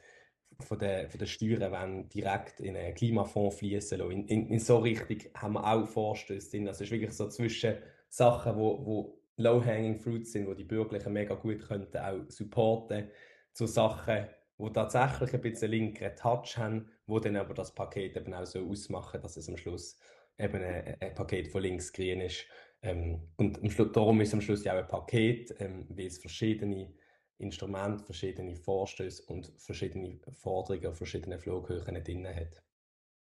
von 0.60 0.79
der, 0.79 1.10
von 1.10 1.19
der 1.19 1.25
Steuern 1.25 1.72
wenn 1.72 2.10
direkt 2.10 2.60
in 2.60 2.75
einen 2.75 2.96
Klimafonds 2.96 3.58
fließen 3.58 4.00
lassen. 4.00 4.12
In, 4.12 4.27
in, 4.27 4.48
in 4.50 4.60
so 4.60 4.79
Richtung 4.79 5.17
haben 5.36 5.53
wir 5.53 5.65
auch 5.65 5.88
Vorstöße 5.88 6.51
drin. 6.51 6.67
Also 6.67 6.84
es 6.84 6.89
ist 6.89 6.91
wirklich 6.91 7.13
so 7.13 7.27
zwischen 7.29 7.75
Sachen, 8.08 8.55
wo, 8.55 8.86
wo 8.86 9.22
low-hanging 9.38 10.00
fruits 10.00 10.31
sind, 10.31 10.48
wo 10.48 10.53
die 10.53 10.63
Bürgerlichen 10.63 11.13
mega 11.13 11.36
gut 11.36 11.62
könnten 11.67 11.98
auch 11.98 12.29
supporten, 12.29 13.10
zu 13.53 13.67
Sachen, 13.67 14.27
wo 14.59 14.69
tatsächlich 14.69 15.33
ein 15.33 15.41
bisschen 15.41 15.71
linkeren 15.71 16.15
Touch 16.17 16.57
haben, 16.57 16.91
wo 17.07 17.19
dann 17.19 17.37
aber 17.37 17.53
das 17.53 17.73
Paket 17.73 18.17
eben 18.17 18.33
auch 18.33 18.45
so 18.45 18.59
ausmachen, 18.67 19.21
dass 19.21 19.37
es 19.37 19.47
am 19.47 19.55
Schluss 19.55 19.97
eben 20.37 20.61
ein, 20.61 20.97
ein 20.99 21.15
Paket 21.15 21.47
von 21.47 21.61
links 21.61 21.93
grün 21.93 22.19
ist. 22.21 22.45
Ähm, 22.81 23.21
und 23.37 23.63
am 23.63 23.71
Schluss, 23.71 23.91
darum 23.93 24.19
ist 24.19 24.33
am 24.33 24.41
Schluss 24.41 24.65
ja 24.65 24.73
auch 24.73 24.79
ein 24.79 24.87
Paket, 24.87 25.55
ähm, 25.59 25.87
weil 25.89 26.07
es 26.07 26.19
verschiedene 26.19 26.93
Instrumente, 27.37 28.03
verschiedene 28.03 28.57
Vorstöße 28.57 29.23
und 29.27 29.49
verschiedene 29.57 30.19
Forderungen 30.33 30.87
auf 30.87 30.97
verschiedenen 30.97 31.39
Flughöhen 31.39 32.03
drin 32.03 32.27
hat. 32.27 32.61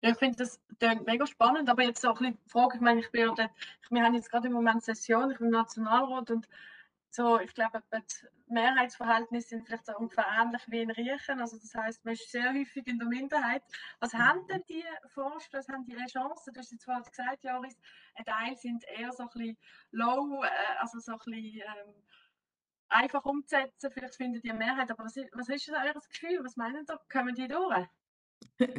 Ich 0.00 0.16
finde 0.16 0.38
das 0.38 0.58
mega 1.04 1.26
spannend, 1.26 1.68
aber 1.68 1.82
jetzt 1.82 2.04
auch 2.06 2.18
ein 2.20 2.32
bisschen 2.32 2.38
die 2.46 2.50
Frage, 2.50 2.76
ich 2.76 2.80
meine, 2.80 3.00
ich 3.00 3.10
bin 3.10 3.20
ja 3.20 3.34
dort, 3.36 3.50
wir 3.90 4.02
haben 4.02 4.14
jetzt 4.14 4.30
gerade 4.30 4.46
im 4.46 4.54
Moment 4.54 4.82
Session, 4.82 5.30
ich 5.30 5.36
bin 5.36 5.48
im 5.48 5.52
Nationalrat 5.52 6.30
und 6.30 6.48
so, 7.10 7.40
ich 7.40 7.52
glaube, 7.54 7.82
die 7.92 8.26
Mehrheitsverhältnisse 8.54 9.48
sind 9.48 9.66
vielleicht 9.66 9.86
so 9.86 9.96
ungefähr 9.96 10.26
ähnlich 10.40 10.62
wie 10.68 10.82
in 10.82 10.90
Riechen. 10.90 11.40
Also 11.40 11.58
das 11.58 11.74
heißt, 11.74 12.04
man 12.04 12.14
ist 12.14 12.30
sehr 12.30 12.52
häufig 12.52 12.86
in 12.86 12.98
der 12.98 13.08
Minderheit. 13.08 13.62
Was 13.98 14.14
haben 14.14 14.46
denn 14.46 14.62
die 14.68 14.84
Forscher, 15.08 15.58
was 15.58 15.68
haben 15.68 15.84
die 15.84 15.96
eine 15.96 16.06
Chance? 16.06 16.52
Du 16.52 16.60
hast 16.60 16.70
jetzt 16.70 16.84
vorhin 16.84 17.02
gesagt, 17.02 17.42
Joris, 17.42 17.76
ein 18.14 18.24
Teil 18.24 18.56
sind 18.56 18.84
eher 18.84 19.12
so 19.12 19.24
ein 19.24 19.28
bisschen 19.30 19.58
low, 19.90 20.44
äh, 20.44 20.48
also 20.78 21.00
so 21.00 21.12
ein 21.12 21.18
bisschen 21.18 21.62
ähm, 21.62 21.94
einfach 22.88 23.24
umzusetzen. 23.24 23.90
Vielleicht 23.90 24.16
findet 24.16 24.44
die 24.44 24.50
eine 24.50 24.58
Mehrheit. 24.58 24.90
Aber 24.90 25.04
was 25.04 25.16
ist, 25.16 25.30
was 25.32 25.48
ist 25.48 25.68
euer 25.68 25.94
Gefühl? 25.94 26.44
Was 26.44 26.56
meinen 26.56 26.86
ihr? 26.88 26.98
Kommen 27.10 27.34
die 27.34 27.48
durch? 27.48 27.88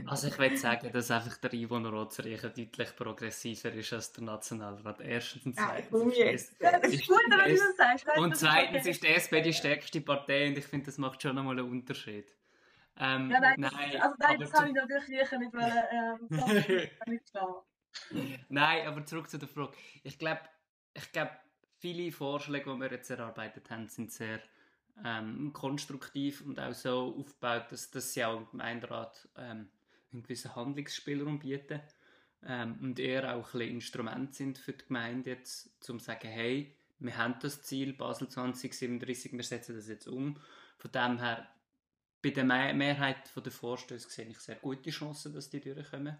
Also 0.05 0.27
ich 0.27 0.37
würde 0.37 0.57
sagen, 0.57 0.91
dass 0.91 1.09
einfach 1.11 1.37
der 1.37 1.53
Einwohner 1.53 1.89
Rotzreichen 1.89 2.53
deutlich 2.55 2.95
progressiver 2.95 3.71
ist 3.73 3.93
als 3.93 4.11
der 4.13 4.23
Nationalrat. 4.23 5.01
Erstens 5.01 5.45
und 5.45 5.59
Ah, 5.59 5.67
zweitens. 5.89 6.11
ist 6.13 6.17
jetzt. 6.17 6.51
es- 6.51 6.57
Das 6.59 6.83
ist 6.83 6.93
ist 7.01 7.07
gut, 7.07 7.19
wenn 7.29 7.39
du 7.55 7.59
das 7.59 7.77
sagst. 7.77 8.17
Und 8.17 8.37
zweitens 8.37 8.85
ist 8.85 9.03
die 9.03 9.07
SP 9.07 9.41
die 9.41 9.53
stärkste 9.53 10.01
Partei 10.01 10.47
und 10.49 10.57
ich 10.57 10.65
finde, 10.65 10.85
das 10.87 10.97
macht 10.97 11.21
schon 11.21 11.35
nochmal 11.35 11.57
einen 11.59 11.69
Unterschied. 11.69 12.35
Ähm, 12.99 13.31
Ja, 13.31 13.39
nein, 13.39 13.55
nein, 13.57 14.01
also 14.01 14.15
nein, 14.19 14.39
das 14.39 14.53
habe 14.53 14.67
ich 14.67 14.73
natürlich 14.73 15.07
nicht 15.31 15.53
wollen. 15.53 16.89
Ähm. 17.09 17.21
Nein, 18.49 18.87
aber 18.87 19.05
zurück 19.05 19.29
zu 19.29 19.37
der 19.37 19.47
Frage. 19.49 19.73
Ich 20.03 20.17
glaube, 20.17 20.41
ich 20.93 21.11
glaub, 21.11 21.29
viele 21.79 22.11
Vorschläge, 22.11 22.71
die 22.73 22.79
wir 22.79 22.91
jetzt 22.91 23.09
erarbeitet 23.09 23.69
haben, 23.69 23.87
sind 23.89 24.11
sehr 24.11 24.39
ähm, 25.03 25.51
konstruktiv 25.53 26.41
und 26.41 26.59
auch 26.59 26.73
so 26.73 27.15
aufgebaut, 27.17 27.71
dass, 27.71 27.91
dass 27.91 28.13
sie 28.13 28.23
auch 28.23 28.37
im 28.37 28.47
Gemeinderat 28.51 29.27
ähm, 29.37 29.69
einen 30.11 30.23
gewissen 30.23 30.55
Handlungsspielraum 30.55 31.39
bieten 31.39 31.81
ähm, 32.45 32.77
und 32.81 32.99
eher 32.99 33.35
auch 33.35 33.53
ein 33.53 33.61
Instrument 33.61 34.35
sind 34.35 34.57
für 34.57 34.73
die 34.73 34.85
Gemeinde 34.85 35.31
jetzt, 35.31 35.89
um 35.89 35.99
zu 35.99 36.05
sagen, 36.05 36.27
hey, 36.27 36.75
wir 36.99 37.17
haben 37.17 37.35
das 37.41 37.63
Ziel 37.63 37.93
Basel 37.93 38.29
2037, 38.29 39.33
wir 39.33 39.43
setzen 39.43 39.75
das 39.75 39.87
jetzt 39.87 40.07
um. 40.07 40.37
Von 40.77 40.91
dem 40.91 41.19
her, 41.19 41.47
bei 42.21 42.29
der 42.29 42.43
Me 42.43 42.73
Mehrheit 42.73 43.31
der 43.35 43.51
Vorstöße 43.51 44.09
sehe 44.09 44.27
ich 44.27 44.39
sehr 44.39 44.55
gute 44.57 44.91
Chancen, 44.91 45.33
dass 45.33 45.49
die 45.49 45.61
durchkommen, 45.61 46.17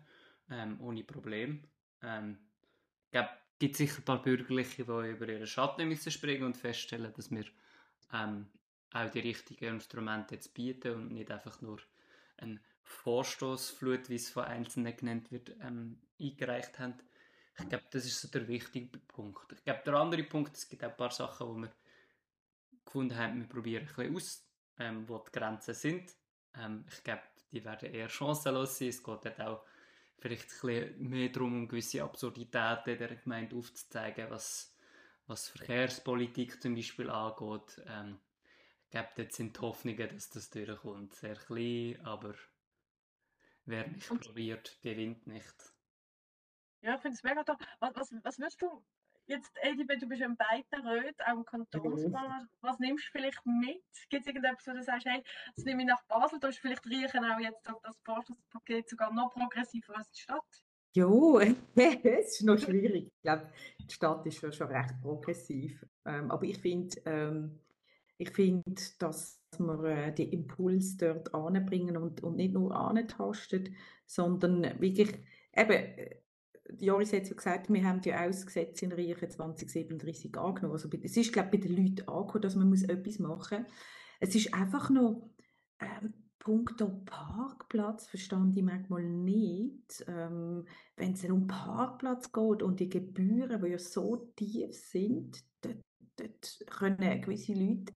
ähm, 0.50 0.82
ohne 0.82 1.04
Problem. 1.04 1.64
Ähm, 2.02 2.40
ich 3.12 3.20
gibt 3.60 3.78
sicher 3.78 4.00
ein 4.00 4.06
paar 4.06 4.24
Bürgerliche, 4.24 4.84
die 4.86 5.10
über 5.10 5.28
ihren 5.28 5.46
Schatten 5.46 5.88
müssen 5.88 6.12
springen 6.12 6.44
und 6.44 6.58
feststellen, 6.58 7.14
dass 7.16 7.30
wir 7.30 7.46
ähm, 8.12 8.48
auch 8.94 9.10
die 9.10 9.20
richtigen 9.20 9.76
Instrumente 9.76 10.36
jetzt 10.36 10.54
bieten 10.54 10.96
und 10.96 11.12
nicht 11.12 11.32
einfach 11.32 11.62
nur 11.62 11.80
ein 12.38 12.60
Vorstoßflut, 12.84 14.10
wie 14.10 14.16
es 14.16 14.30
von 14.30 14.46
Einzelnen 14.46 14.96
genannt 14.96 15.32
wird, 15.32 15.52
ähm, 15.62 16.02
eingereicht 16.20 16.80
haben. 16.80 16.96
Ich 17.60 17.70
glaube, 17.70 17.86
das 17.92 18.06
ist 18.06 18.20
so 18.20 18.28
der 18.28 18.48
wichtige 18.48 18.98
Punkt. 19.00 19.52
Ich 19.54 19.64
glaube, 19.64 19.82
der 19.86 19.94
andere 19.94 20.24
Punkt, 20.24 20.56
es 20.56 20.68
gibt 20.68 20.84
auch 20.84 20.90
ein 20.90 20.98
paar 20.98 21.12
Sachen, 21.12 21.48
wo 21.48 21.56
wir 21.56 21.72
gefunden 22.84 23.16
haben, 23.16 23.40
wir 23.40 23.48
probieren 23.48 23.88
ein 23.88 23.96
bisschen 23.96 24.16
aus, 24.16 24.48
ähm, 24.80 25.08
wo 25.08 25.20
die 25.20 25.32
Grenzen 25.32 25.74
sind. 25.74 26.12
Ähm, 26.56 26.86
ich 26.90 27.04
glaube, 27.04 27.22
die 27.52 27.64
werden 27.64 27.94
eher 27.94 28.10
chancenlos 28.10 28.78
sein. 28.78 28.90
Es 28.90 29.04
geht 29.04 29.26
dort 29.26 29.42
auch 29.42 29.64
vielleicht 30.18 30.44
ein 30.44 30.68
bisschen 30.68 31.10
mehr 31.10 31.30
darum, 31.30 31.54
um 31.54 31.68
gewisse 31.68 32.04
Absurditäten 32.04 32.98
der 32.98 33.16
Gemeinde 33.16 33.56
aufzuzeigen, 33.56 34.30
was, 34.30 34.76
was 35.28 35.50
Verkehrspolitik 35.50 36.62
zum 36.62 36.76
Beispiel 36.76 37.10
angeht. 37.10 37.82
Ähm, 37.88 38.20
glaube, 38.92 39.10
dort 39.16 39.32
sind 39.34 39.56
die 39.58 39.62
Hoffnungen, 39.62 40.10
dass 40.10 40.30
das 40.30 40.50
durchkommt, 40.50 41.14
sehr 41.16 41.36
klein, 41.36 42.00
aber 42.06 42.36
wer 43.66 43.88
nicht 43.88 44.10
Und- 44.12 44.22
probiert, 44.22 44.78
gewinnt 44.82 45.26
nicht. 45.28 45.56
Ja, 46.82 46.96
ich 46.96 47.02
finde 47.02 47.16
es 47.16 47.24
mega 47.24 47.44
toll. 47.44 47.58
Was, 47.80 47.96
was, 47.96 48.12
was 48.24 48.40
würdest 48.40 48.62
du 48.62 48.84
jetzt, 49.28 49.52
Edibet, 49.62 50.02
du 50.02 50.08
bist 50.08 50.20
ja 50.22 50.28
in 50.28 50.36
beiden 50.36 50.88
Röten, 50.88 51.22
auch 51.26 51.38
im 51.38 51.46
Kantonsbahn. 51.46 52.50
Was 52.62 52.80
nimmst 52.80 53.06
du 53.08 53.12
vielleicht 53.12 53.46
mit? 53.46 53.84
Gibt 54.10 54.22
es 54.22 54.28
irgendetwas, 54.28 54.66
wo 54.68 54.72
du 54.72 54.84
sagst, 54.84 55.06
hey, 55.06 55.24
das 55.56 55.64
nehme 55.64 55.84
ich 55.84 55.88
nach 55.88 56.04
Basel, 56.08 56.40
da 56.40 56.48
ist 56.48 56.58
vielleicht 56.60 56.86
Riechen 56.88 57.24
auch 57.24 57.40
jetzt 57.40 57.66
das, 57.68 57.76
das 57.84 57.98
Forschungspaket 58.04 58.90
sogar 58.90 59.14
noch 59.14 59.32
progressiver 59.32 59.96
als 59.96 60.12
die 60.12 60.22
Stadt? 60.22 60.64
Ja, 60.94 61.08
es 61.76 62.40
ist 62.40 62.44
noch 62.44 62.58
schwierig. 62.58 63.08
Ich 63.08 63.22
glaube, 63.22 63.50
die 63.80 63.94
Stadt 63.94 64.26
ist 64.26 64.40
schon, 64.40 64.52
schon 64.52 64.68
recht 64.68 65.00
progressiv. 65.02 65.86
Ähm, 66.06 66.32
aber 66.32 66.44
ich 66.44 66.58
finde, 66.58 67.00
ähm, 67.06 67.60
ich 68.22 68.30
finde, 68.30 68.64
dass 69.00 69.42
wir 69.58 69.84
äh, 69.84 70.14
den 70.14 70.30
Impuls 70.30 70.96
dort 70.98 71.34
anbringen 71.34 71.98
und, 71.98 72.22
und 72.22 72.36
nicht 72.36 72.54
nur 72.54 72.76
antasten, 72.76 73.76
sondern 74.06 74.80
wirklich, 74.80 75.10
eben, 75.56 75.72
äh, 75.72 76.18
Joris 76.80 77.14
hat 77.14 77.28
ja 77.28 77.34
gesagt, 77.34 77.74
wir 77.74 77.84
haben 77.84 78.00
ja 78.04 78.22
auch 78.22 78.28
das 78.28 78.46
Gesetz 78.46 78.82
in 78.84 78.92
Riechen 78.92 79.30
2037 79.30 80.38
angenommen. 80.38 80.74
Also, 80.74 80.88
es 81.02 81.18
ist, 81.18 81.34
glaube 81.34 81.50
ich, 81.52 81.62
bei 81.62 81.68
den 81.68 81.76
Leuten 81.76 82.08
angekommen, 82.08 82.42
dass 82.44 82.56
man 82.56 82.70
muss 82.70 82.84
etwas 82.84 83.20
machen 83.20 83.64
muss. 83.64 83.72
Es 84.20 84.36
ist 84.36 84.54
einfach 84.54 84.92
noch, 84.92 85.28
ähm, 85.80 86.14
punkto 86.38 87.02
Parkplatz 87.06 88.08
verstand 88.08 88.56
ich 88.56 88.64
manchmal 88.64 89.04
nicht, 89.04 90.06
ähm, 90.08 90.66
wenn 90.96 91.14
es 91.14 91.26
um 91.26 91.48
Parkplatz 91.48 92.32
geht 92.32 92.64
und 92.64 92.80
die 92.80 92.90
Gebühren, 92.90 93.62
die 93.64 93.72
ja 93.72 93.80
so 93.80 94.32
tief 94.36 94.74
sind, 94.74 95.44
dort, 95.62 95.82
dort 96.18 96.64
können 96.68 97.22
gewisse 97.22 97.54
Leute 97.54 97.94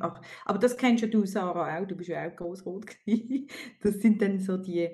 ach, 0.00 0.20
aber 0.44 0.58
das 0.58 0.76
kennst 0.76 1.02
ja 1.02 1.08
du, 1.08 1.24
Sarah, 1.26 1.78
auch, 1.78 1.86
du 1.86 1.96
bist 1.96 2.08
ja 2.08 2.26
auch 2.26 2.36
Grossrot. 2.36 2.86
Das 3.82 4.00
sind 4.00 4.22
dann 4.22 4.38
so 4.38 4.56
die, 4.56 4.88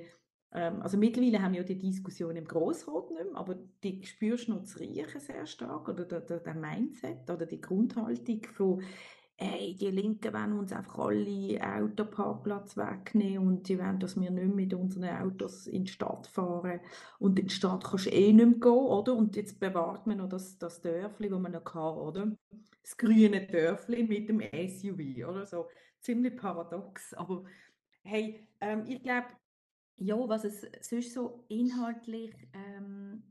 ähm, 0.52 0.82
also 0.82 0.96
mittlerweile 0.96 1.42
haben 1.42 1.52
wir 1.52 1.60
ja 1.60 1.66
die 1.66 1.78
Diskussion 1.78 2.36
im 2.36 2.46
Grossrot 2.46 3.10
nicht 3.10 3.24
mehr, 3.24 3.36
aber 3.36 3.56
die 3.82 4.04
spürst 4.04 4.48
du 4.48 4.54
noch 4.54 4.64
zu 4.64 4.78
riechen 4.80 5.20
sehr 5.20 5.46
stark, 5.46 5.88
oder 5.88 6.04
der, 6.04 6.20
der, 6.20 6.40
der 6.40 6.54
Mindset, 6.54 7.28
oder 7.30 7.46
die 7.46 7.60
Grundhaltung 7.60 8.42
von 8.52 8.82
hey, 9.40 9.74
die 9.74 9.90
Linken 9.90 10.34
wollen 10.34 10.52
uns 10.52 10.72
einfach 10.72 10.98
alle 10.98 11.58
Autoparkplatz 11.62 12.76
wegnehmen 12.76 13.46
und 13.46 13.68
die 13.68 13.78
wollen, 13.78 13.98
dass 13.98 14.20
wir 14.20 14.30
nicht 14.30 14.44
mehr 14.44 14.54
mit 14.54 14.74
unseren 14.74 15.08
Autos 15.08 15.66
in 15.66 15.84
die 15.84 15.92
Stadt 15.92 16.26
fahren. 16.26 16.80
Und 17.18 17.38
in 17.38 17.46
die 17.46 17.54
Stadt 17.54 17.84
kannst 17.84 18.06
du 18.06 18.10
eh 18.10 18.32
nicht 18.32 18.46
mehr 18.46 18.58
gehen, 18.58 18.70
oder? 18.70 19.14
Und 19.14 19.36
jetzt 19.36 19.58
bewahrt 19.58 20.06
man 20.06 20.18
noch 20.18 20.28
das, 20.28 20.58
das 20.58 20.82
Dörfli, 20.82 21.30
das 21.30 21.40
man 21.40 21.52
noch 21.52 21.64
kann, 21.64 21.96
oder? 21.96 22.36
Das 22.82 22.96
grüne 22.96 23.46
Dörfli 23.46 24.02
mit 24.02 24.28
dem 24.28 24.40
SUV, 24.40 25.26
oder? 25.26 25.46
So 25.46 25.68
ziemlich 26.00 26.36
paradox. 26.36 27.14
Aber 27.14 27.44
hey, 28.02 28.46
ähm, 28.60 28.84
ich 28.86 29.02
glaube, 29.02 29.28
ja, 29.96 30.16
was 30.16 30.44
es 30.44 30.66
sonst 30.82 31.14
so 31.14 31.44
inhaltlich, 31.48 32.34
ähm, 32.52 33.22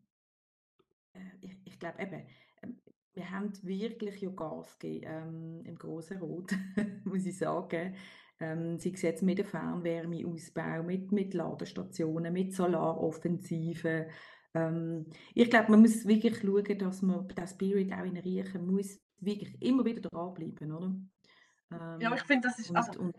äh, 1.14 1.20
ich, 1.42 1.58
ich 1.66 1.80
glaube 1.80 2.02
eben, 2.02 2.26
ähm, 2.64 2.80
wir 3.14 3.32
haben 3.32 3.52
wirklich 3.64 4.22
ja 4.22 4.30
Gas 4.30 4.78
gegeben 4.80 5.06
ähm, 5.08 5.62
im 5.66 5.76
Grossen 5.76 6.20
Rot, 6.20 6.52
muss 7.06 7.26
ich 7.26 7.38
sagen. 7.38 7.96
Ähm, 8.42 8.78
sei 8.78 8.92
es 8.94 9.02
jetzt 9.02 9.24
mit 9.24 9.38
dem 9.38 9.46
Fernwärmeausbau, 9.46 10.84
mit, 10.84 11.12
mit 11.12 11.34
Ladestationen, 11.34 12.32
mit 12.32 12.54
Solaroffensiven. 12.54 14.06
Ähm, 14.54 15.06
ich 15.36 15.50
glaube, 15.50 15.72
man 15.72 15.82
muss 15.82 16.08
wirklich 16.08 16.40
schauen, 16.40 16.78
dass 16.78 17.02
man 17.02 17.28
den 17.28 17.48
Spirit 17.48 17.92
auch 17.92 18.06
in 18.06 18.18
Riechen 18.18 18.66
muss 18.66 19.00
wirklich 19.22 19.62
immer 19.62 19.86
wieder 19.86 20.02
dranbleiben, 20.02 20.72
oder? 20.72 20.96
Ja, 21.72 22.10
Ähm, 22.10 22.14
ich 22.16 22.24
finde, 22.24 22.48
das 22.48 22.60
ist, 22.60 22.70
und, 22.70 22.78
also, 22.78 23.00
und 23.00 23.16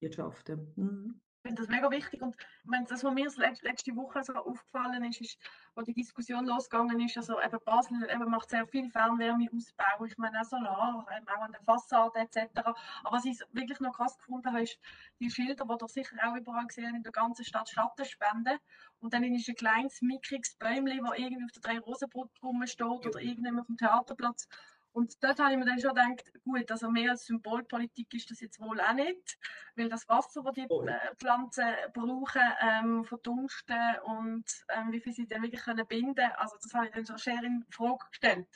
wirtschaften. 0.00 0.72
Mhm. 0.76 1.20
Ich 1.44 1.48
finde 1.48 1.62
das 1.62 1.70
mega 1.70 1.90
wichtig. 1.90 2.22
Und 2.22 2.36
ich 2.36 2.70
meine, 2.70 2.86
das, 2.86 3.02
was 3.02 3.12
mir 3.12 3.28
letzte 3.62 3.96
Woche 3.96 4.22
so 4.22 4.32
aufgefallen 4.32 5.02
ist, 5.02 5.20
ist, 5.20 5.36
wo 5.74 5.82
die 5.82 5.92
Diskussion 5.92 6.46
losgegangen 6.46 7.00
ist, 7.00 7.16
also 7.16 7.40
eben 7.42 7.58
Basel 7.64 8.08
eben 8.08 8.30
macht 8.30 8.48
sehr 8.48 8.64
viel 8.64 8.88
Fernwärmeausbau, 8.88 10.04
ich 10.06 10.16
meine 10.18 10.40
auch 10.40 10.44
Solar, 10.44 11.04
ähm, 11.10 11.26
auch 11.26 11.42
an 11.42 11.50
der 11.50 11.60
Fassade 11.62 12.20
etc. 12.20 12.60
Aber 12.62 12.76
was 13.10 13.24
ich 13.24 13.40
wirklich 13.50 13.80
noch 13.80 13.96
krass 13.96 14.16
gefunden 14.18 14.52
habe, 14.52 14.62
ist 14.62 14.78
die 15.18 15.30
Schilder, 15.32 15.64
die 15.64 15.82
ihr 15.82 15.88
sicher 15.88 16.16
auch 16.24 16.36
überall 16.36 16.68
gesehen 16.68 16.94
in 16.94 17.02
der 17.02 17.10
ganzen 17.10 17.44
Stadt 17.44 17.68
Schatten 17.68 18.04
spenden 18.04 18.60
und 19.00 19.12
dann 19.12 19.24
ist 19.24 19.48
ein 19.48 19.56
kleines, 19.56 20.00
mickriges 20.00 20.54
Bäumchen, 20.54 21.04
das 21.04 21.18
irgendwie 21.18 21.44
auf 21.44 21.50
der 21.50 21.62
Drei-Rosen-Brücke 21.62 22.40
rumsteht 22.40 22.86
oder 22.86 23.20
irgendjemand 23.20 23.62
auf 23.62 23.66
dem 23.66 23.78
Theaterplatz 23.78 24.46
und 24.92 25.22
dort 25.22 25.38
habe 25.38 25.52
ich 25.52 25.58
mir 25.58 25.64
dann 25.64 25.80
schon 25.80 25.94
gedacht, 25.94 26.24
gut, 26.44 26.70
also 26.70 26.90
mehr 26.90 27.12
als 27.12 27.24
Symbolpolitik 27.24 28.12
ist 28.14 28.30
das 28.30 28.40
jetzt 28.40 28.60
wohl 28.60 28.80
auch 28.80 28.92
nicht, 28.92 29.38
weil 29.74 29.88
das 29.88 30.08
Wasser, 30.08 30.42
das 30.42 30.54
die 30.54 30.66
Voll. 30.66 30.88
äh, 30.88 31.14
Pflanzen 31.16 31.64
brauchen, 31.94 32.42
ähm, 32.60 33.04
verdunsten 33.04 33.96
und 34.04 34.44
ähm, 34.68 34.92
wie 34.92 35.00
viel 35.00 35.12
sie 35.12 35.26
dann 35.26 35.42
wirklich 35.42 35.62
können 35.62 35.86
binden 35.86 36.30
also 36.36 36.56
das 36.62 36.74
habe 36.74 36.86
ich 36.86 36.92
dann 36.92 37.06
schon 37.06 37.18
sehr 37.18 37.42
in 37.42 37.64
Frage 37.70 38.04
gestellt. 38.10 38.48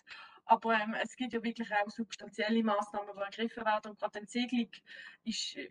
Aber 0.44 0.74
ähm, 0.74 0.94
es 1.02 1.16
gibt 1.16 1.32
ja 1.32 1.42
wirklich 1.42 1.72
auch 1.72 1.90
substanzielle 1.90 2.62
Maßnahmen, 2.62 3.16
die 3.16 3.20
ergriffen 3.20 3.64
werden 3.64 3.90
und 3.90 3.98
gerade 3.98 4.12
die 4.12 4.18
Entsiegelung 4.18 4.70
ist, 5.24 5.56
äh, 5.56 5.68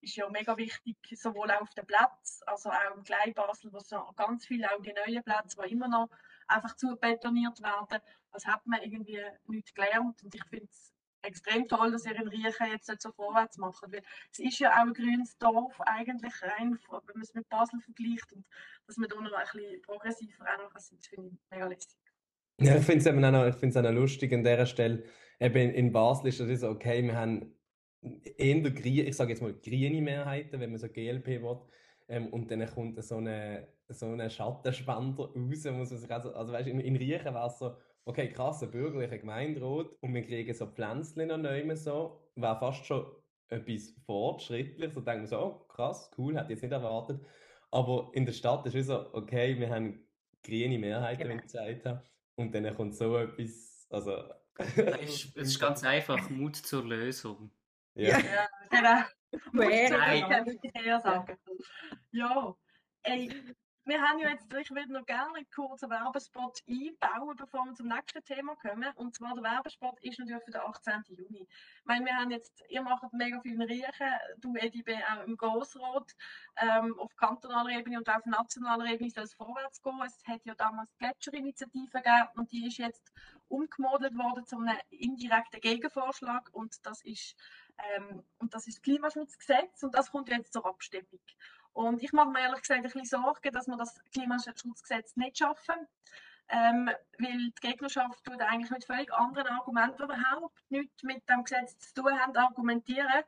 ist 0.00 0.16
ja 0.16 0.28
mega 0.30 0.56
wichtig, 0.56 0.96
sowohl 1.12 1.50
auf 1.50 1.70
den 1.70 1.86
Platz, 1.86 2.40
also 2.46 2.70
auch 2.70 2.96
im 2.96 3.02
Kleinbasel, 3.02 3.72
wo 3.72 3.80
so 3.80 4.00
ganz 4.16 4.46
viele 4.46 4.70
auch 4.70 4.80
die 4.80 4.94
neuen 4.94 5.22
Plätze, 5.24 5.56
die 5.62 5.72
immer 5.72 5.88
noch 5.88 6.08
einfach 6.48 6.76
zu 6.76 6.96
betoniert 6.96 7.60
werden, 7.62 8.02
das 8.32 8.46
hat 8.46 8.66
man 8.66 8.82
irgendwie 8.82 9.20
nicht 9.46 9.74
gelernt 9.74 10.22
und 10.22 10.34
ich 10.34 10.44
finde 10.44 10.66
es 10.70 10.92
extrem 11.22 11.66
toll, 11.66 11.90
dass 11.90 12.04
ihr 12.06 12.16
in 12.16 12.28
Riechen 12.28 12.66
jetzt 12.70 12.88
nicht 12.88 13.02
so 13.02 13.10
vorwärts 13.12 13.56
macht, 13.56 13.82
weil 13.90 14.02
es 14.32 14.38
ist 14.38 14.58
ja 14.58 14.72
auch 14.72 14.86
ein 14.86 14.92
grünes 14.92 15.36
Dorf 15.38 15.80
eigentlich 15.80 16.34
rein, 16.42 16.78
wenn 16.90 17.14
man 17.14 17.22
es 17.22 17.34
mit 17.34 17.48
Basel 17.48 17.80
vergleicht 17.80 18.32
und 18.32 18.44
dass 18.86 18.96
man 18.96 19.08
da 19.08 19.20
noch 19.20 19.32
ein 19.32 19.44
bisschen 19.52 19.82
progressiver 19.82 20.44
auch 20.44 20.74
noch 20.74 20.80
finde 20.80 21.02
ich 21.10 21.50
mega 21.50 21.66
lässig. 21.66 21.98
Ja, 22.60 22.76
ich 22.76 22.84
finde 22.84 23.00
es 23.00 23.06
auch 23.06 23.12
noch, 23.14 23.76
auch 23.76 23.82
noch 23.82 24.00
lustig 24.00 24.32
an 24.32 24.44
dieser 24.44 24.66
Stelle. 24.66 25.04
eben 25.40 25.70
in 25.70 25.92
Basel 25.92 26.28
ist 26.28 26.40
das 26.40 26.62
okay, 26.62 27.02
wir 27.02 27.16
haben 27.16 27.54
eher 28.36 28.64
ich 28.66 29.16
sage 29.16 29.30
jetzt 29.30 29.42
mal 29.42 29.54
grüne 29.54 30.00
Mehrheiten, 30.00 30.60
wenn 30.60 30.70
man 30.70 30.78
so 30.78 30.88
GLP 30.88 31.42
will. 31.42 31.60
Ähm, 32.08 32.28
und 32.28 32.50
dann 32.50 32.66
kommt 32.66 33.02
so 33.02 33.16
eine, 33.16 33.68
so 33.88 34.06
eine 34.06 34.28
Schattenspender 34.28 35.24
raus, 35.24 35.34
muss 35.34 35.64
man 35.64 35.86
sich 35.86 36.10
also, 36.10 36.34
also 36.34 36.52
weißt, 36.52 36.68
in, 36.68 36.80
in 36.80 36.96
Riechen 36.96 37.32
war 37.32 37.46
es 37.46 37.58
so, 37.58 37.76
okay, 38.04 38.28
krass, 38.28 38.62
ein 38.62 38.70
bürgerlicher 38.70 39.18
Gemeinderat 39.18 39.86
und 40.00 40.14
wir 40.14 40.22
kriegen 40.22 40.52
so 40.52 40.66
Pflänzchen 40.66 41.28
noch 41.28 41.38
neu 41.38 41.74
so, 41.76 42.20
war 42.36 42.58
fast 42.58 42.84
schon 42.84 43.06
etwas 43.48 43.94
fortschrittlich, 44.04 44.92
so 44.92 45.00
denken 45.00 45.22
wir 45.22 45.28
so, 45.28 45.38
oh, 45.38 45.66
krass, 45.68 46.10
cool, 46.18 46.34
hätte 46.34 46.44
ich 46.44 46.50
jetzt 46.50 46.62
nicht 46.62 46.72
erwartet. 46.72 47.24
Aber 47.70 48.10
in 48.12 48.26
der 48.26 48.32
Stadt 48.32 48.66
ist 48.66 48.74
es 48.74 48.86
so, 48.86 49.12
okay, 49.14 49.58
wir 49.58 49.70
haben 49.70 50.06
grüne 50.42 50.78
Mehrheiten, 50.78 51.22
genau. 51.22 51.30
wenn 51.30 51.38
ich 51.38 51.44
gesagt 51.44 51.86
habe, 51.86 52.02
und 52.36 52.54
dann 52.54 52.74
kommt 52.74 52.94
so 52.94 53.16
etwas, 53.16 53.86
also... 53.90 54.24
es, 54.56 54.76
ist, 54.76 55.36
es 55.36 55.48
ist 55.48 55.60
ganz 55.60 55.82
einfach, 55.82 56.28
Mut 56.28 56.56
zur 56.56 56.84
Lösung. 56.84 57.50
Ja, 57.94 58.18
ja 58.18 58.48
genau. 58.70 59.02
Nein. 59.52 60.22
Ja, 62.12 62.54
ey, 63.02 63.54
wir 63.86 64.00
haben 64.00 64.18
ja 64.18 64.30
jetzt, 64.30 64.50
ich 64.54 64.70
würde 64.70 64.92
noch 64.92 65.04
gerne 65.04 65.44
kurz 65.54 65.82
einen 65.82 65.92
Werbespot 65.92 66.60
einbauen, 66.66 67.36
bevor 67.36 67.66
wir 67.66 67.74
zum 67.74 67.88
nächsten 67.88 68.24
Thema 68.24 68.56
kommen. 68.56 68.90
Und 68.96 69.14
zwar 69.14 69.34
der 69.34 69.42
Werbespot 69.42 70.02
ist 70.02 70.18
natürlich 70.18 70.42
für 70.44 70.52
den 70.52 70.62
18. 70.62 71.02
Juni. 71.08 71.42
Ich 71.42 71.84
meine, 71.84 72.06
wir 72.06 72.16
haben 72.16 72.30
jetzt, 72.30 72.64
ihr 72.70 72.80
macht 72.80 73.12
mega 73.12 73.40
viel 73.42 73.60
Riechen, 73.62 74.12
du 74.38 74.56
EDB 74.56 74.96
auch 75.12 75.26
im 75.26 75.36
Grossrot, 75.36 76.12
ähm, 76.56 76.98
auf 76.98 77.14
kantonaler 77.16 77.78
Ebene 77.78 77.98
und 77.98 78.08
auch 78.08 78.16
auf 78.16 78.26
nationaler 78.26 78.86
Ebene 78.86 79.10
soll 79.10 79.24
es 79.24 79.34
vorwärts 79.34 79.82
gehen. 79.82 80.00
Es 80.06 80.26
hat 80.26 80.46
ja 80.46 80.54
damals 80.54 80.90
die 80.92 81.04
Gletscherinitiative 81.04 81.90
gegeben 81.90 82.28
und 82.36 82.52
die 82.52 82.66
ist 82.66 82.78
jetzt 82.78 83.12
umgemodelt 83.48 84.16
worden 84.16 84.46
zu 84.46 84.56
einem 84.56 84.78
indirekten 84.88 85.60
Gegenvorschlag 85.60 86.48
und 86.52 86.74
das 86.86 87.04
ist, 87.04 87.36
ähm, 87.78 88.22
und 88.38 88.54
das 88.54 88.66
ist 88.66 88.78
das 88.78 88.82
Klimaschutzgesetz 88.82 89.82
und 89.82 89.94
das 89.94 90.10
kommt 90.10 90.28
jetzt 90.28 90.52
zur 90.52 90.66
Abstimmung. 90.66 91.20
Und 91.72 92.02
ich 92.02 92.12
mache 92.12 92.30
mir 92.30 92.40
ehrlich 92.40 92.62
gesagt 92.62 92.78
ein 92.78 92.82
bisschen 92.84 93.04
Sorgen, 93.04 93.52
dass 93.52 93.66
wir 93.66 93.76
das 93.76 94.00
Klimaschutzgesetz 94.12 95.16
nicht 95.16 95.38
schaffen. 95.38 95.74
Ähm, 96.48 96.90
weil 97.18 97.50
die 97.50 97.60
Gegnerschaft 97.60 98.22
tut 98.24 98.40
eigentlich 98.40 98.70
mit 98.70 98.84
völlig 98.84 99.12
anderen 99.12 99.48
Argumenten 99.48 100.02
überhaupt 100.02 100.62
nichts 100.68 101.02
mit 101.02 101.28
dem 101.28 101.42
Gesetz 101.42 101.78
zu 101.78 102.02
tun 102.02 102.20
haben, 102.20 102.36
argumentieren. 102.36 103.24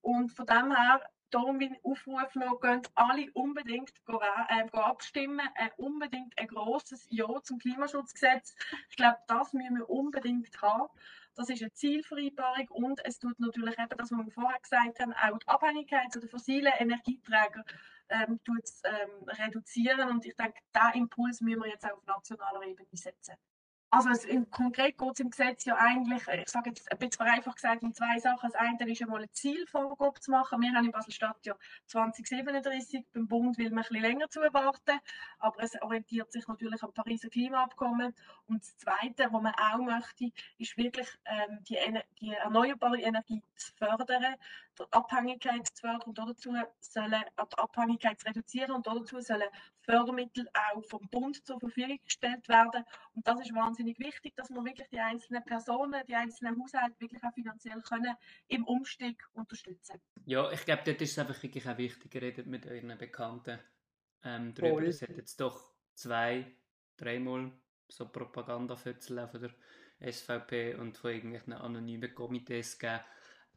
Und 0.00 0.30
von 0.30 0.46
dem 0.46 0.74
her, 0.74 1.00
darum 1.30 1.60
ich 1.60 1.72
aufrufen, 1.84 2.42
gehen 2.60 2.82
alle 2.94 3.30
unbedingt 3.32 3.92
äh, 4.08 4.78
abstimmen, 4.78 5.48
äh, 5.54 5.70
unbedingt 5.76 6.36
ein 6.38 6.48
grosses 6.48 7.06
Ja 7.10 7.40
zum 7.42 7.58
Klimaschutzgesetz. 7.58 8.54
Ich 8.90 8.96
glaube, 8.96 9.18
das 9.28 9.52
müssen 9.52 9.78
wir 9.78 9.88
unbedingt 9.88 10.60
haben. 10.60 10.88
Das 11.36 11.50
ist 11.50 11.60
eine 11.60 11.72
Zielvereinbarung 11.72 12.68
und 12.70 13.04
es 13.04 13.18
tut 13.18 13.38
natürlich 13.38 13.78
eben 13.78 13.88
das, 13.90 14.10
was 14.10 14.24
wir 14.24 14.32
vorher 14.32 14.58
gesagt 14.58 15.00
haben, 15.00 15.12
auch 15.12 15.38
die 15.38 15.48
Abhängigkeit 15.48 16.10
zu 16.10 16.20
den 16.20 16.30
fossilen 16.30 16.72
Energieträgern 16.78 17.64
ähm, 18.08 18.40
ähm, 18.46 19.28
reduzieren. 19.28 20.08
Und 20.08 20.24
ich 20.24 20.34
denke, 20.34 20.58
diesen 20.74 21.02
Impuls 21.02 21.40
müssen 21.42 21.62
wir 21.62 21.70
jetzt 21.70 21.84
auch 21.84 21.98
auf 21.98 22.06
nationaler 22.06 22.62
Ebene 22.62 22.88
setzen. 22.92 23.34
Also 23.96 24.10
es, 24.10 24.26
konkret 24.50 24.98
geht 24.98 25.12
es 25.14 25.20
im 25.20 25.30
Gesetz 25.30 25.64
ja 25.64 25.74
eigentlich, 25.78 26.22
ich 26.28 26.48
sage 26.50 26.68
jetzt 26.68 26.92
ein 26.92 26.98
bisschen 26.98 27.16
vereinfacht 27.16 27.56
gesagt, 27.56 27.82
um 27.82 27.94
zwei 27.94 28.18
Sachen. 28.18 28.50
Das 28.52 28.54
eine 28.54 28.92
ist 28.92 29.00
einmal 29.00 29.20
eine 29.20 29.30
Zielvorgabe 29.30 30.20
zu 30.20 30.32
machen. 30.32 30.60
Wir 30.60 30.70
haben 30.74 30.84
in 30.84 30.90
Basel-Stadt 30.90 31.38
ja 31.46 31.54
2037, 31.86 33.06
beim 33.14 33.26
Bund 33.26 33.56
will 33.56 33.70
man 33.70 33.78
ein 33.78 33.82
bisschen 33.84 34.02
länger 34.02 34.28
zu 34.28 34.40
warten, 34.40 35.00
aber 35.38 35.62
es 35.62 35.80
orientiert 35.80 36.30
sich 36.30 36.46
natürlich 36.46 36.82
am 36.82 36.92
Pariser 36.92 37.30
Klimaabkommen. 37.30 38.14
Und 38.48 38.60
das 38.60 38.76
Zweite, 38.76 39.32
was 39.32 39.42
man 39.42 39.54
auch 39.54 39.78
möchte, 39.78 40.30
ist 40.58 40.76
wirklich 40.76 41.08
ähm, 41.24 41.60
die, 41.66 41.78
die, 42.20 42.34
erneuerbare 42.34 43.00
Energie 43.00 43.42
zu 43.56 43.72
fördern, 43.76 44.36
die 44.78 44.84
Abhängigkeit 44.92 45.66
zu 45.66 45.80
fördern 45.80 46.02
und 46.02 46.18
dazu 46.18 46.54
sollen, 46.80 47.12
äh, 47.12 47.44
die 47.52 47.58
Abhängigkeit 47.58 48.20
zu 48.20 48.26
reduzieren 48.26 48.72
und 48.72 48.86
dazu 48.86 49.20
sollen 49.20 49.48
Fördermittel 49.80 50.48
auch 50.52 50.82
vom 50.84 51.08
Bund 51.08 51.44
zur 51.46 51.58
Verfügung 51.60 51.98
gestellt 52.04 52.48
werden. 52.48 52.84
Und 53.14 53.26
das 53.26 53.40
ist 53.40 53.54
wahnsinnig 53.54 53.98
wichtig, 53.98 54.34
dass 54.36 54.50
wir 54.50 54.64
wirklich 54.64 54.88
die 54.88 55.00
einzelnen 55.00 55.44
Personen, 55.44 56.02
die 56.08 56.14
einzelnen 56.14 56.60
Haushalte 56.60 57.00
wirklich 57.00 57.22
auch 57.22 57.32
finanziell 57.34 57.80
können 57.82 58.14
im 58.48 58.64
Umstieg 58.64 59.22
unterstützen. 59.34 60.00
Ja, 60.24 60.50
ich 60.50 60.64
glaube, 60.64 60.82
dort 60.84 61.00
ist 61.00 61.12
es 61.12 61.18
einfach 61.18 61.40
wirklich 61.42 61.68
auch 61.68 61.78
wichtig, 61.78 62.14
redet 62.20 62.46
mit 62.46 62.66
euren 62.66 62.96
Bekannten 62.98 63.58
ähm, 64.24 64.54
darüber. 64.54 64.82
Es 64.82 65.02
hat 65.02 65.16
jetzt 65.16 65.40
doch 65.40 65.72
zwei, 65.94 66.46
dreimal 66.96 67.52
so 67.88 68.08
Propagandafötzel 68.08 69.26
von 69.28 69.40
der 69.40 70.12
SVP 70.12 70.74
und 70.74 70.98
von 70.98 71.12
irgendwelchen 71.12 71.52
anonymen 71.52 72.14
Komitees 72.14 72.78
gegeben. 72.78 73.00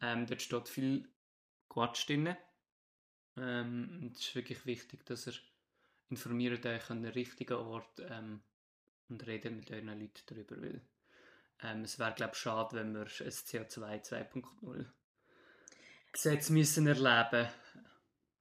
Ähm, 0.02 0.26
dort 0.26 0.42
steht 0.42 0.70
viel 0.70 1.08
Quatsch 1.70 2.08
drin. 2.08 2.36
Ähm, 3.38 4.12
es 4.14 4.20
ist 4.20 4.36
wirklich 4.36 4.66
wichtig, 4.66 5.06
dass 5.06 5.28
ihr 5.28 5.34
informiert 6.10 6.66
euch 6.66 6.90
an 6.90 7.04
den 7.04 7.12
richtigen 7.12 7.58
Ort 7.58 8.02
ähm, 8.10 8.42
und 9.10 9.26
reden 9.28 9.58
mit 9.58 9.72
euren 9.72 10.00
Leuten 10.00 10.24
darüber, 10.26 10.62
weil 10.62 10.82
ähm, 11.64 11.84
es 11.84 12.00
wäre, 12.00 12.14
glaube 12.14 12.34
ich, 12.34 12.40
schade, 12.40 12.76
wenn 12.76 12.94
wir 12.94 13.02
ein 13.02 13.08
CO2 13.08 14.04
2.0 14.04 14.86
Gesetz 16.12 16.50
müssen 16.50 16.88
erleben 16.88 17.48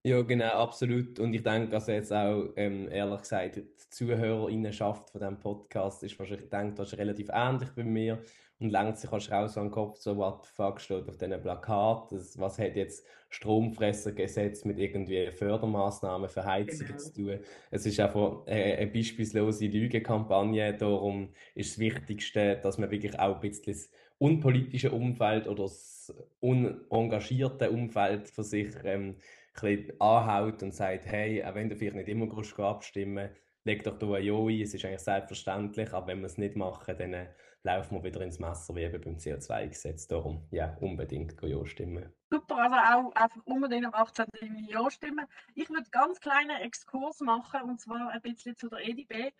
ja, 0.04 0.22
genau, 0.22 0.52
absolut. 0.62 1.18
Und 1.18 1.34
ich 1.34 1.42
denke, 1.42 1.74
also 1.74 1.92
jetzt 1.92 2.12
auch, 2.12 2.52
ähm, 2.56 2.88
ehrlich 2.90 3.20
gesagt, 3.20 3.56
die 3.56 3.66
Zuhörerinnenschaft 3.90 5.10
von 5.10 5.20
diesem 5.20 5.38
Podcast 5.40 6.02
ist 6.04 6.18
wahrscheinlich, 6.18 6.44
ich 6.44 6.50
denke, 6.50 6.74
das 6.76 6.92
ist 6.92 6.98
relativ 6.98 7.28
ähnlich 7.32 7.68
bei 7.74 7.82
mir 7.84 8.22
und 8.60 8.70
lenkt 8.70 8.98
sich 8.98 9.10
auch 9.10 9.30
raus 9.30 9.56
an 9.56 9.66
den 9.66 9.70
Kopf, 9.70 9.98
so, 9.98 10.16
what 10.16 10.44
the 10.44 10.50
fuck 10.52 10.80
steht 10.80 11.08
auf 11.08 11.16
diesen 11.16 11.40
Plakaten, 11.40 12.20
was 12.36 12.58
hat 12.58 12.76
jetzt 12.76 13.06
Stromfressergesetz 13.30 14.64
mit 14.64 14.78
irgendwie 14.78 15.30
Fördermaßnahmen 15.30 16.28
für 16.28 16.44
Heizungen 16.44 16.86
genau. 16.86 16.98
zu 16.98 17.12
tun. 17.12 17.38
Es 17.70 17.86
ist 17.86 18.00
einfach 18.00 18.46
eine, 18.46 18.78
eine 18.78 18.86
beispiellose 18.88 19.66
Lügenkampagne, 19.66 20.74
darum 20.74 21.28
ist 21.54 21.72
das 21.72 21.78
Wichtigste, 21.78 22.58
dass 22.62 22.78
man 22.78 22.90
wirklich 22.90 23.18
auch 23.18 23.36
ein 23.36 23.40
bisschen 23.40 23.72
das 23.72 23.90
unpolitische 24.18 24.90
Umfeld 24.90 25.46
oder 25.46 25.64
das 25.64 26.12
unengagierte 26.40 27.70
Umfeld 27.70 28.28
für 28.28 28.42
sich 28.42 28.74
ähm, 28.84 29.16
bisschen 29.54 30.00
anhaut 30.00 30.62
und 30.62 30.74
sagt, 30.74 31.06
hey, 31.06 31.44
auch 31.44 31.54
wenn 31.54 31.68
du 31.68 31.76
vielleicht 31.76 31.96
nicht 31.96 32.08
immer 32.08 32.26
abstimmen 32.58 33.28
leg 33.68 33.84
doch 33.84 33.98
da 33.98 34.12
ein 34.14 34.24
Ja 34.24 34.34
ein, 34.34 34.62
es 34.62 34.74
ist 34.74 34.84
eigentlich 34.84 35.00
selbstverständlich, 35.00 35.92
aber 35.92 36.08
wenn 36.08 36.20
wir 36.20 36.26
es 36.26 36.38
nicht 36.38 36.56
machen, 36.56 36.96
dann 36.98 37.12
äh, 37.12 37.26
laufen 37.68 37.96
wir 37.96 38.04
wieder 38.04 38.22
ins 38.22 38.38
Messer, 38.38 38.74
wie 38.74 38.82
eben 38.82 39.00
beim 39.00 39.16
CO2-Gesetz. 39.16 40.06
Darum, 40.06 40.46
ja, 40.50 40.74
unbedingt 40.80 41.36
Ja 41.42 41.66
stimmen. 41.66 42.10
Super, 42.30 42.56
also 42.56 42.76
auch 42.76 43.14
einfach 43.14 43.42
unbedingt 43.44 43.86
am 43.86 43.94
18. 43.94 44.26
Juni 44.40 44.70
Ja 44.70 44.90
stimmen. 44.90 45.26
Ich 45.54 45.68
würde 45.68 45.88
ganz 45.90 46.18
kleinen 46.18 46.62
Exkurs 46.62 47.20
machen, 47.20 47.60
und 47.62 47.78
zwar 47.80 48.08
ein 48.10 48.22
bisschen 48.22 48.56
zu 48.56 48.68
der 48.70 48.88
EDB. 48.88 49.32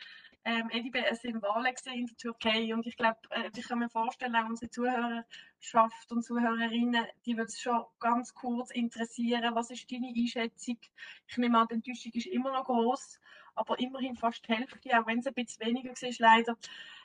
Ähm, 0.45 0.69
EDB, 0.71 1.05
es 1.11 1.23
sind 1.23 1.43
Wahlen 1.43 1.75
in 1.95 2.07
der 2.07 2.17
Türkei 2.17 2.75
und 2.75 2.87
ich 2.87 2.97
glaube, 2.97 3.19
äh, 3.31 3.51
ich 3.57 3.67
kann 3.67 3.79
mir 3.79 3.89
vorstellen, 3.89 4.37
auch 4.37 4.49
unsere 4.49 4.71
Zuhörerschaft 4.71 6.13
und 6.13 6.23
Zuhörerinnen, 6.23 7.07
die 7.25 7.37
würde 7.37 7.49
es 7.49 7.61
schon 7.61 7.83
ganz 7.99 8.35
kurz 8.35 8.71
interessieren. 8.71 9.55
Was 9.55 9.71
ist 9.71 9.91
deine 9.91 10.13
Einschätzung? 10.15 10.79
Ich 11.27 11.37
nehme 11.39 11.59
an, 11.59 11.67
die 11.69 11.75
Enttäuschung 11.77 12.13
ist 12.13 12.27
immer 12.27 12.53
noch 12.53 12.65
groß, 12.65 13.21
aber 13.59 13.79
immerhin 13.79 14.17
fast 14.17 14.47
die 14.49 14.55
Hälfte, 14.55 14.91
auch 14.99 15.07
wenn 15.07 15.21
es 15.21 15.27
ein 15.27 15.35
bisschen 15.35 15.67
weniger 15.67 15.91
war, 15.91 16.11
leider, 16.19 16.57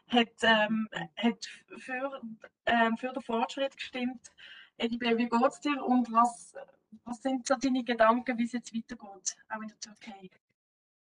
hat, 0.08 0.34
ähm, 0.44 0.90
hat 1.18 1.46
für, 1.78 2.22
ähm, 2.66 2.98
für 2.98 3.14
den 3.14 3.22
Fortschritt 3.22 3.76
gestimmt. 3.76 4.32
EDB, 4.78 5.18
wie 5.18 5.30
geht 5.30 5.48
es 5.48 5.60
dir 5.60 5.84
und 5.84 6.12
was, 6.12 6.56
was 7.06 7.22
sind 7.22 7.48
so 7.48 7.56
deine 7.56 7.84
Gedanken, 7.84 8.38
wie 8.38 8.46
es 8.46 8.54
jetzt 8.54 8.74
weitergeht, 8.74 9.36
auch 9.50 9.62
in 9.62 9.68
der 9.68 9.80
Türkei? 9.80 10.30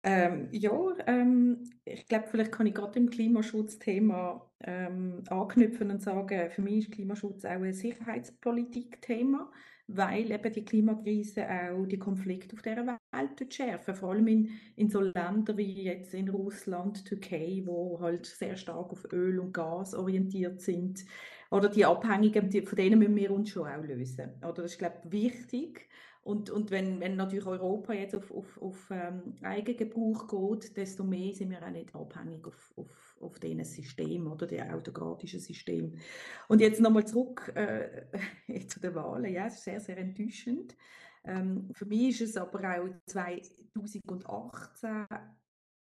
Ähm, 0.04 0.48
ja, 0.52 0.72
ähm, 1.06 1.70
ich 1.84 2.06
glaube, 2.08 2.28
vielleicht 2.30 2.52
kann 2.52 2.68
ich 2.68 2.74
gerade 2.74 2.98
im 2.98 3.10
Klimaschutzthema 3.10 4.50
ähm, 4.64 5.24
anknüpfen 5.30 5.92
und 5.92 6.02
sagen, 6.02 6.50
für 6.50 6.62
mich 6.62 6.86
ist 6.86 6.92
Klimaschutz 6.92 7.44
auch 7.44 7.50
ein 7.50 7.74
Sicherheitspolitikthema, 7.74 9.52
weil 9.88 10.32
eben 10.32 10.54
die 10.54 10.64
Klimakrise 10.64 11.46
auch 11.50 11.86
die 11.86 12.00
Konflikte 12.00 12.56
auf 12.56 12.62
dieser 12.62 12.97
Welt 13.12 13.54
schärfen, 13.54 13.96
vor 13.96 14.12
allem 14.12 14.28
in, 14.28 14.50
in 14.76 14.90
so 14.90 15.02
Ländern 15.02 15.58
wie 15.58 15.84
jetzt 15.84 16.14
in 16.14 16.30
Russland, 16.30 17.06
Türkei, 17.06 17.62
wo 17.66 18.00
halt 18.00 18.26
sehr 18.26 18.56
stark 18.56 18.92
auf 18.92 19.08
Öl 19.12 19.40
und 19.40 19.54
Gas 19.54 19.94
orientiert 19.94 20.62
sind. 20.62 21.06
Oder 21.50 21.70
die 21.70 21.86
Abhängigen, 21.86 22.50
die, 22.50 22.62
von 22.62 22.76
denen 22.76 23.00
müssen 23.00 23.16
wir 23.16 23.32
uns 23.32 23.50
schon 23.50 23.68
auch 23.68 23.84
lösen. 23.84 24.32
Oder 24.42 24.64
das 24.64 24.74
ist, 24.74 24.80
glaube 24.80 24.98
ich, 25.06 25.12
wichtig. 25.12 25.88
Und, 26.24 26.50
und 26.50 26.72
wenn, 26.72 27.00
wenn 27.00 27.16
natürlich 27.16 27.46
Europa 27.46 27.94
jetzt 27.94 28.14
auf, 28.14 28.30
auf, 28.32 28.62
auf 28.62 28.92
ähm, 28.92 29.36
Eigengebrauch 29.42 30.28
geht, 30.28 30.76
desto 30.76 31.06
mehr 31.06 31.34
sind 31.34 31.52
wir 31.52 31.66
auch 31.66 31.70
nicht 31.70 31.96
abhängig 31.96 32.46
auf, 32.46 32.74
auf, 32.76 33.18
auf 33.22 33.40
diesen 33.40 33.64
System 33.64 34.30
oder 34.30 34.46
den 34.46 34.70
autokratischen 34.70 35.40
System. 35.40 35.94
Und 36.50 36.60
jetzt 36.60 36.82
nochmal 36.82 37.08
zurück 37.08 37.54
äh, 37.56 38.04
zu 38.68 38.82
den 38.82 38.94
Wahlen. 38.94 39.32
Ja, 39.32 39.48
es 39.48 39.54
ist 39.54 39.64
sehr, 39.64 39.80
sehr 39.80 39.98
enttäuschend. 39.98 40.76
Ähm, 41.28 41.70
für 41.74 41.86
mich 41.86 42.20
ist 42.22 42.32
es 42.32 42.38
aber 42.38 42.60
auch 42.60 42.90
2018 43.06 45.06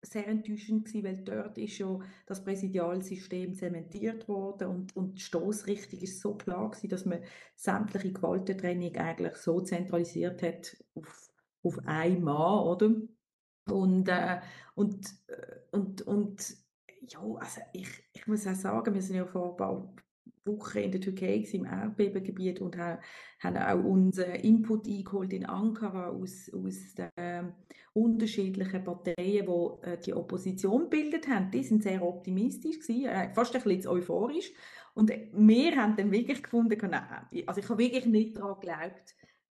sehr 0.04 0.26
enttäuschend 0.26 0.86
gewesen, 0.86 1.04
weil 1.04 1.16
dort 1.18 1.58
ist 1.58 1.78
ja 1.78 1.96
das 2.26 2.42
Präsidialsystem 2.42 3.54
zementiert 3.54 4.26
worden 4.28 4.68
und, 4.68 4.96
und 4.96 5.18
die 5.18 5.22
Stoßrichtung 5.22 6.00
ist 6.00 6.20
so 6.20 6.34
klar 6.34 6.70
gewesen, 6.70 6.88
dass 6.88 7.06
man 7.06 7.20
sämtliche 7.54 8.12
Gewaltentrennung 8.12 8.96
eigentlich 8.96 9.36
so 9.36 9.60
zentralisiert 9.60 10.42
hat 10.42 10.76
auf, 10.94 11.30
auf 11.62 11.78
einen 11.86 12.28
oder? 12.28 12.90
Und, 13.70 14.08
äh, 14.08 14.40
und, 14.74 15.06
äh, 15.28 15.60
und, 15.70 16.02
und 16.02 16.56
ja, 17.02 17.20
also 17.20 17.60
ich, 17.72 17.88
ich 18.12 18.26
muss 18.26 18.46
auch 18.46 18.54
sagen, 18.54 18.94
wir 18.94 19.02
sind 19.02 19.16
ja 19.16 19.26
vor 19.26 19.50
ein 19.50 19.56
paar 19.56 19.94
Wochen 20.44 20.78
in 20.78 20.92
der 20.92 21.00
Türkei 21.00 21.44
im 21.52 21.64
Erdbebengebiet 21.64 22.60
und 22.60 22.76
haben, 22.76 23.00
haben 23.40 23.56
auch 23.56 23.84
unseren 23.84 24.34
Input 24.36 24.86
eingeholt 24.86 25.32
in 25.32 25.46
Ankara 25.46 26.08
aus, 26.08 26.50
aus 26.52 26.94
den 26.94 27.10
äh, 27.16 27.44
unterschiedlichen 27.92 28.84
Parteien, 28.84 29.16
die 29.46 29.86
äh, 29.88 29.98
die 29.98 30.14
Opposition 30.14 30.90
bildet 30.90 31.28
haben. 31.28 31.50
Die 31.50 31.62
sind 31.62 31.82
sehr 31.82 32.02
optimistisch 32.02 32.80
gewesen, 32.80 33.06
äh, 33.06 33.32
fast 33.34 33.54
ein 33.54 33.62
bisschen 33.62 33.90
euphorisch. 33.90 34.52
Und 34.94 35.10
wir 35.10 35.76
haben 35.76 35.96
dann 35.96 36.10
wirklich 36.10 36.42
gefunden, 36.42 36.78
nein, 36.90 37.26
also 37.46 37.60
ich 37.60 37.68
habe 37.68 37.78
wirklich 37.78 38.06
nicht 38.06 38.36
daran 38.36 38.60
geglaubt, 38.60 39.14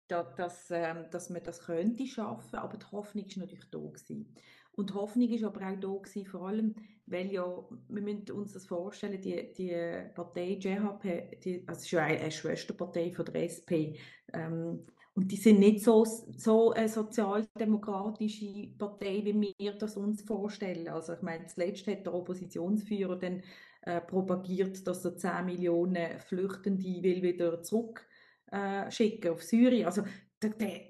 dass, 0.07 0.35
dass, 0.35 0.71
ähm, 0.71 1.05
dass 1.11 1.29
man 1.29 1.43
das 1.43 1.65
könnte 1.65 2.05
schaffen, 2.05 2.55
aber 2.55 2.77
die 2.77 2.85
Hoffnung 2.91 3.25
ist 3.25 3.37
natürlich 3.37 3.69
da 3.71 3.79
gewesen. 3.79 4.33
Und 4.75 4.93
Hoffnung 4.93 5.29
ist 5.29 5.43
aber 5.43 5.61
auch 5.61 5.79
da 5.79 5.87
gewesen, 5.87 6.25
vor 6.25 6.47
allem, 6.47 6.75
weil 7.05 7.31
ja, 7.31 7.45
wir 7.87 8.01
müssen 8.01 8.31
uns 8.31 8.53
das 8.53 8.65
vorstellen, 8.65 9.21
die, 9.21 9.53
die 9.53 9.75
Partei 10.13 10.57
JHP, 10.59 11.39
die, 11.43 11.63
also 11.67 11.81
ist 11.81 11.91
ja 11.91 12.01
eine 12.01 12.31
Schwesterpartei 12.31 13.11
von 13.11 13.25
der 13.25 13.43
SP, 13.47 13.95
ähm, 14.33 14.85
und 15.15 15.31
die 15.31 15.37
sind 15.37 15.59
nicht 15.59 15.81
so, 15.81 16.03
so 16.03 16.73
eine 16.73 16.89
sozialdemokratische 16.89 18.67
Partei, 18.77 19.21
wie 19.23 19.55
wir 19.57 19.77
das 19.77 19.95
uns 19.95 20.21
vorstellen. 20.23 20.89
Also 20.89 21.13
ich 21.13 21.21
meine, 21.21 21.45
zuletzt 21.47 21.87
hat 21.87 22.05
der 22.05 22.13
Oppositionsführer 22.13 23.15
dann 23.15 23.41
äh, 23.83 24.01
propagiert, 24.01 24.85
dass 24.85 25.05
er 25.05 25.15
10 25.15 25.45
Millionen 25.45 26.19
Flüchtende 26.19 26.83
will 26.83 27.23
wieder 27.23 27.63
zurück 27.63 28.05
äh, 28.51 28.91
schicken 28.91 29.31
auf 29.31 29.41
Syrien. 29.41 29.85
Also 29.85 30.03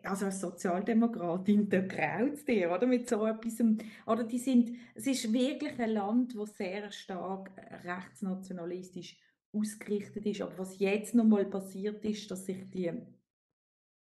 also 0.04 0.26
als 0.26 0.41
Sozialdemokratin, 0.41 1.70
da 1.70 1.82
graut 1.82 2.34
es 2.34 2.46
dir, 2.46 2.72
oder, 2.72 2.88
mit 2.88 3.10
so 3.10 3.26
etwas. 3.26 3.58
Oder 4.06 4.24
die 4.24 4.39
sind, 4.39 4.78
es 4.94 5.08
ist 5.08 5.32
wirklich 5.32 5.80
ein 5.80 5.91
Land, 5.91 6.36
das 6.38 6.58
sehr 6.58 6.91
stark 6.91 7.52
rechtsnationalistisch 7.84 9.18
ausgerichtet 9.54 10.26
ist. 10.26 10.41
Aber 10.41 10.58
was 10.58 10.80
jetzt 10.80 11.15
nochmal 11.15 11.46
passiert 11.46 12.04
ist, 12.06 12.30
dass 12.30 12.46
sich 12.46 12.70
die 12.70 12.91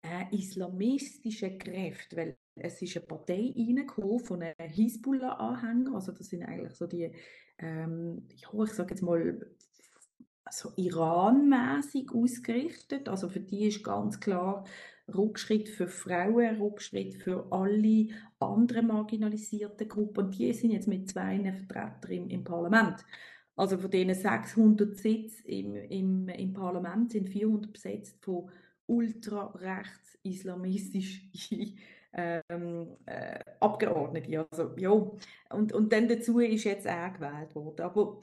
äh, 0.03 0.35
islamistischen 0.35 1.57
Kräfte, 1.57 2.17
weil 2.17 2.37
es 2.55 2.81
ist 2.81 2.97
eine 2.97 3.05
Partei 3.05 3.53
reingekommen 3.55 4.19
von 4.19 4.41
einem 4.41 4.69
Hisbollah-Anhänger, 4.69 5.95
also 5.95 6.11
das 6.11 6.27
sind 6.27 6.43
eigentlich 6.43 6.73
so 6.73 6.87
die, 6.87 7.11
ähm, 7.59 8.27
ja, 8.35 8.63
ich 8.63 8.73
sage 8.73 8.91
jetzt 8.91 9.01
mal, 9.01 9.39
so 10.49 10.71
Iran-mäßig 10.75 12.11
ausgerichtet. 12.13 13.07
Also 13.09 13.29
für 13.29 13.39
die 13.39 13.67
ist 13.67 13.83
ganz 13.83 14.19
klar 14.19 14.65
Rückschritt 15.13 15.69
für 15.69 15.87
Frauen, 15.87 16.61
Rückschritt 16.61 17.15
für 17.15 17.47
alle 17.51 18.07
anderen 18.39 18.87
marginalisierten 18.87 19.87
Gruppen. 19.87 20.25
Und 20.25 20.37
die 20.37 20.53
sind 20.53 20.71
jetzt 20.71 20.87
mit 20.87 21.09
zwei 21.09 21.39
Vertretern 21.39 22.29
im, 22.29 22.43
Parlament. 22.43 23.05
Also 23.55 23.77
von 23.77 23.91
diesen 23.91 24.13
600 24.13 24.97
Sitzen 24.97 25.45
im, 25.45 25.75
im, 25.75 26.29
im 26.29 26.53
Parlament 26.53 27.11
sind 27.11 27.29
400 27.29 27.71
besetzt 27.71 28.23
von 28.23 28.49
ultrarechts 28.87 30.17
islamistisch 30.23 31.29
ähm, 32.13 32.97
äh, 33.05 33.39
Abgeordnete. 33.59 34.47
Also, 34.49 34.73
ja. 34.77 34.91
und, 34.91 35.73
und 35.73 35.93
dann 35.93 36.07
dazu 36.07 36.39
ist 36.39 36.63
jetzt 36.63 36.85
er 36.85 37.11
gewählt 37.11 37.55
worden. 37.55 37.81
Aber 37.81 38.19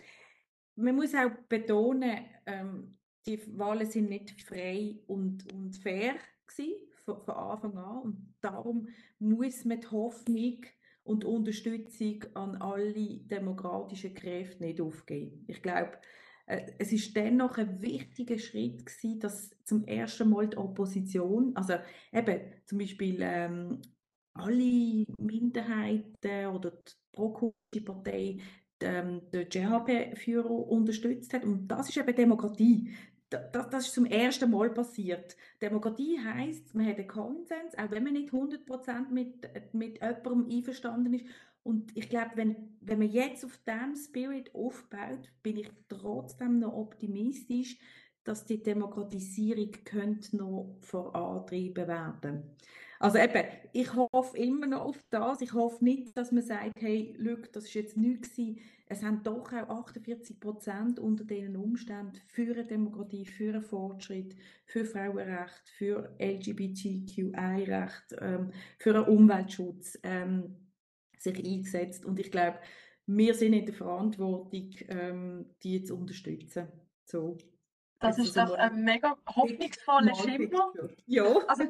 man 0.77 0.97
muss 0.97 1.15
auch 1.15 1.31
betonen, 1.49 2.19
ähm, 2.47 2.99
die 3.27 3.59
Wahlen 3.59 3.91
sind 3.91 4.09
nicht 4.09 4.41
frei 4.43 4.97
und, 5.07 5.53
und 5.53 5.77
fair 5.77 6.15
gewesen, 6.49 6.75
von, 7.05 7.23
von 7.23 7.35
Anfang 7.35 7.79
an. 7.79 8.03
Und 8.03 8.35
darum 8.41 8.89
muss 9.19 9.65
man 9.65 9.81
die 9.81 9.87
Hoffnung 9.89 10.61
und 11.05 11.25
Unterstützung 11.25 12.25
an 12.35 12.57
alle 12.57 13.19
demokratischen 13.21 14.15
Kräfte 14.15 14.65
nicht 14.65 14.81
aufgeben. 14.81 15.45
Ich 15.47 15.63
glaube, 15.63 15.93
äh, 16.47 16.73
es 16.79 16.93
ist 16.93 17.17
dennoch 17.17 17.57
ein 17.59 17.81
wichtiger 17.81 18.39
Schritt 18.39 18.85
gewesen, 18.85 19.21
dass 19.21 19.51
zum 19.65 19.85
ersten 19.85 20.29
Mal 20.29 20.49
die 20.49 20.57
Opposition, 20.57 21.55
also 21.57 21.75
eben 22.13 22.41
zum 22.67 22.79
Beispiel 22.79 23.19
ähm, 23.21 23.81
alle 24.35 25.07
Minderheiten 25.19 26.47
oder 26.47 26.71
die 26.71 26.93
Pro-Partei 27.13 28.39
ähm, 28.81 29.23
den 29.33 29.49
GHP-Führer 29.49 30.51
unterstützt 30.51 31.33
hat. 31.35 31.45
Und 31.45 31.69
das 31.69 31.89
ist 31.89 31.97
eben 31.97 32.15
Demokratie 32.15 32.95
das, 33.31 33.71
das 33.71 33.87
ist 33.87 33.95
zum 33.95 34.07
ersten 34.07 34.51
Mal 34.51 34.71
passiert. 34.71 35.37
Demokratie 35.61 36.19
heißt, 36.19 36.75
man 36.75 36.87
hat 36.87 36.97
einen 36.97 37.09
Konsens, 37.09 37.77
auch 37.77 37.91
wenn 37.91 38.05
man 38.05 38.15
nicht 38.15 38.33
100% 38.33 39.11
mit, 39.11 39.75
mit 39.75 40.01
jemandem 40.01 40.47
einverstanden 40.51 41.15
ist. 41.15 41.27
Und 41.63 41.95
ich 41.97 42.09
glaube, 42.09 42.31
wenn, 42.37 42.79
wenn 42.81 42.99
man 42.99 43.11
jetzt 43.11 43.45
auf 43.45 43.59
diesem 43.67 43.95
Spirit 43.95 44.55
aufbaut, 44.55 45.31
bin 45.43 45.59
ich 45.59 45.71
trotzdem 45.89 46.61
noch 46.61 46.73
optimistisch, 46.73 47.79
dass 48.25 48.47
die 48.47 48.63
Demokratisierung 48.63 49.73
könnte 49.85 50.37
noch 50.37 50.77
vorantrieben 50.81 51.89
werden. 51.89 52.57
Also 53.01 53.19
eben, 53.19 53.45
ich 53.73 53.95
hoffe 53.95 54.37
immer 54.37 54.67
noch 54.67 54.83
auf 54.83 55.05
das. 55.11 55.41
Ich 55.41 55.53
hoffe 55.53 55.85
nicht, 55.85 56.17
dass 56.17 56.33
man 56.33 56.43
sagt, 56.43 56.81
hey, 56.81 57.15
look, 57.19 57.53
das 57.53 57.65
ist 57.65 57.75
jetzt 57.75 57.97
nichts 57.97 58.31
gewesen. 58.31 58.61
Es 58.91 59.03
haben 59.03 59.23
doch 59.23 59.53
auch 59.53 59.85
48 59.85 60.41
Prozent 60.41 60.99
unter 60.99 61.25
diesen 61.25 61.57
Umständen 61.57 62.21
für 62.27 62.53
eine 62.53 62.65
Demokratie, 62.65 63.27
für 63.27 63.53
einen 63.53 63.63
Fortschritt, 63.63 64.35
für 64.65 64.85
Frauenrecht, 64.85 65.69
für 65.77 66.17
LGBTQI-Recht, 66.19 68.17
ähm, 68.21 68.51
für 68.79 68.95
einen 68.95 69.05
Umweltschutz 69.05 69.99
ähm, 70.03 70.57
sich 71.19 71.45
eingesetzt. 71.45 72.07
Und 72.07 72.19
ich 72.19 72.31
glaube, 72.31 72.59
wir 73.07 73.35
sind 73.35 73.53
in 73.53 73.67
der 73.67 73.75
Verantwortung, 73.75 74.71
ähm, 74.89 75.55
die 75.63 75.83
zu 75.83 75.97
unterstützen. 75.97 76.69
So. 77.05 77.37
Das 78.01 78.17
ist 78.19 78.37
doch 78.37 78.55
ein 78.55 78.85
mega 78.85 79.17
hoffnungsvoller 79.27 80.15
Schimmer. 80.15 80.73
Ja. 81.07 81.25
Also, 81.49 81.65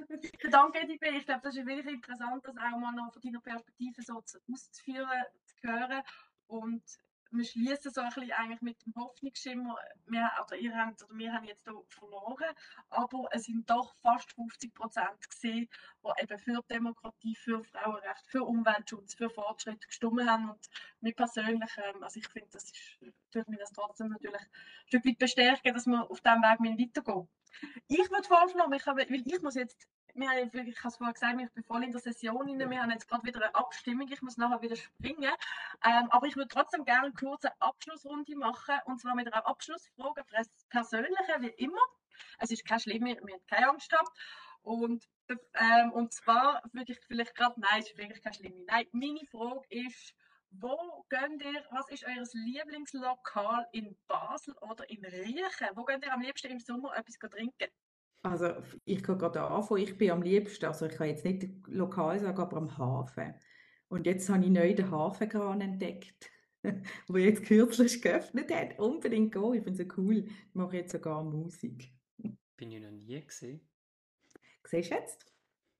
danke, 0.50 0.80
Edip. 0.80 1.02
Ich 1.02 1.24
glaube, 1.24 1.40
das 1.42 1.56
ist 1.56 1.66
wirklich 1.66 1.94
interessant, 1.94 2.44
das 2.44 2.56
auch 2.56 2.78
mal 2.78 2.92
noch 2.92 3.12
von 3.12 3.22
deiner 3.22 3.40
Perspektive 3.40 4.02
so 4.02 4.14
auszuführen, 4.14 5.08
zu 5.46 5.68
hören. 5.68 6.02
Und 6.48 6.82
wir 7.30 7.44
schließen 7.44 7.92
so 7.92 8.00
ein 8.00 8.08
bisschen 8.08 8.32
eigentlich 8.32 8.60
mit 8.62 8.86
dem 8.86 8.94
Hoffnungsschimmer. 8.96 9.76
Wir, 10.06 10.30
oder 10.44 10.56
ihr 10.56 10.74
habt, 10.74 11.02
oder 11.02 11.18
wir 11.18 11.32
haben 11.32 11.44
jetzt 11.44 11.64
hier 11.64 11.82
verloren, 11.88 12.54
aber 12.90 13.28
es 13.32 13.44
sind 13.44 13.68
doch 13.68 13.94
fast 13.96 14.32
50 14.32 14.74
Prozent 14.74 15.28
gesehen, 15.28 15.68
die 16.02 16.22
eben 16.22 16.38
für 16.38 16.62
Demokratie, 16.70 17.36
für 17.36 17.62
Frauenrecht, 17.64 18.26
für 18.26 18.44
Umweltschutz, 18.44 19.14
für 19.14 19.30
Fortschritt 19.30 19.86
gestimmt 19.86 20.28
haben. 20.28 20.50
Und 20.50 20.68
mir 21.00 21.14
persönlich, 21.14 21.70
ähm, 21.76 22.02
also 22.02 22.18
ich 22.18 22.28
finde, 22.28 22.48
das 22.52 22.64
ist, 22.64 22.98
tut 23.30 23.48
mir 23.48 23.58
das 23.58 23.72
trotzdem 23.72 24.08
natürlich 24.08 24.40
ein 24.40 24.86
Stück 24.86 25.04
weit 25.04 25.18
bestärken, 25.18 25.74
dass 25.74 25.86
wir 25.86 26.10
auf 26.10 26.20
diesem 26.20 26.42
Weg 26.42 26.88
weitergehen. 26.88 27.28
Ich 27.88 28.10
würde 28.10 28.28
vorschlagen, 28.28 28.72
ich 28.72 28.86
habe, 28.86 29.00
weil 29.08 29.22
ich 29.26 29.42
muss 29.42 29.54
jetzt 29.54 29.88
wir 30.20 30.30
haben, 30.30 30.68
ich 30.68 30.78
habe 30.78 30.88
es 30.88 30.96
vorhin 30.96 31.14
gesagt, 31.14 31.40
ich 31.40 31.50
bin 31.52 31.64
voll 31.64 31.84
in 31.84 31.92
der 31.92 32.00
Session 32.00 32.48
rein. 32.48 32.70
Wir 32.70 32.82
haben 32.82 32.90
jetzt 32.90 33.08
gerade 33.08 33.24
wieder 33.26 33.42
eine 33.42 33.54
Abstimmung. 33.54 34.08
Ich 34.10 34.22
muss 34.22 34.36
nachher 34.36 34.60
wieder 34.62 34.76
springen. 34.76 35.32
Ähm, 35.84 36.10
aber 36.10 36.26
ich 36.26 36.36
würde 36.36 36.48
trotzdem 36.48 36.84
gerne 36.84 37.06
eine 37.06 37.14
kurze 37.14 37.50
Abschlussrunde 37.60 38.36
machen. 38.36 38.74
Und 38.86 39.00
zwar 39.00 39.14
mit 39.14 39.32
einer 39.32 39.46
Abschlussfrage, 39.46 40.24
persönliche, 40.70 41.36
wie 41.40 41.64
immer. 41.64 41.80
Es 42.38 42.50
ist 42.50 42.64
kein 42.66 42.80
Schlimm, 42.80 43.04
wir, 43.04 43.16
haben 43.16 43.46
keine 43.46 43.68
Angst 43.68 43.92
haben. 43.92 44.08
Und, 44.62 45.08
ähm, 45.54 45.92
und 45.92 46.12
zwar 46.12 46.62
würde 46.72 46.92
ich 46.92 47.00
vielleicht 47.06 47.34
gerade, 47.34 47.60
nein, 47.60 47.80
es 47.80 47.90
ist 47.90 47.98
wirklich 47.98 48.22
kein 48.22 48.34
Schlimm. 48.34 48.64
Nein, 48.66 48.86
meine 48.92 49.24
Frage 49.30 49.64
ist, 49.70 50.14
wo 50.50 51.04
geht 51.10 51.42
ihr, 51.42 51.64
was 51.70 51.88
ist 51.90 52.04
euer 52.04 52.24
Lieblingslokal 52.32 53.68
in 53.72 53.96
Basel 54.06 54.54
oder 54.62 54.88
in 54.88 55.04
Riechen? 55.04 55.68
Wo 55.74 55.84
geht 55.84 56.04
ihr 56.04 56.12
am 56.12 56.22
liebsten 56.22 56.50
im 56.50 56.58
Sommer 56.58 56.96
etwas 56.96 57.18
trinken? 57.18 57.70
Also 58.22 58.52
ich 58.84 59.02
kann 59.02 59.18
gerade 59.18 59.42
anfangen, 59.42 59.82
ich 59.82 59.96
bin 59.96 60.10
am 60.10 60.22
liebsten, 60.22 60.66
also 60.66 60.86
ich 60.86 60.96
kann 60.96 61.08
jetzt 61.08 61.24
nicht 61.24 61.48
lokal 61.66 62.18
sagen, 62.18 62.38
aber 62.38 62.56
am 62.56 62.76
Hafen. 62.76 63.34
Und 63.88 64.06
jetzt 64.06 64.28
habe 64.28 64.44
ich 64.44 64.50
neu 64.50 64.74
den 64.74 64.90
Hafenkran 64.90 65.60
entdeckt, 65.60 66.30
wo 67.08 67.16
jetzt 67.16 67.44
kürzlich 67.44 68.02
geöffnet 68.02 68.52
hat. 68.52 68.78
Unbedingt 68.78 69.32
gehen, 69.32 69.54
ich 69.54 69.62
finde 69.62 69.82
es 69.82 69.88
so 69.88 69.94
cool. 69.96 70.26
Ich 70.26 70.54
mache 70.54 70.76
jetzt 70.76 70.92
sogar 70.92 71.22
Musik. 71.22 71.92
Bin 72.56 72.72
ich 72.72 72.82
noch 72.82 72.90
nie 72.90 73.24
gesehen. 73.24 73.66
Siehst 74.66 74.90
du 74.90 74.94
jetzt? 74.94 75.32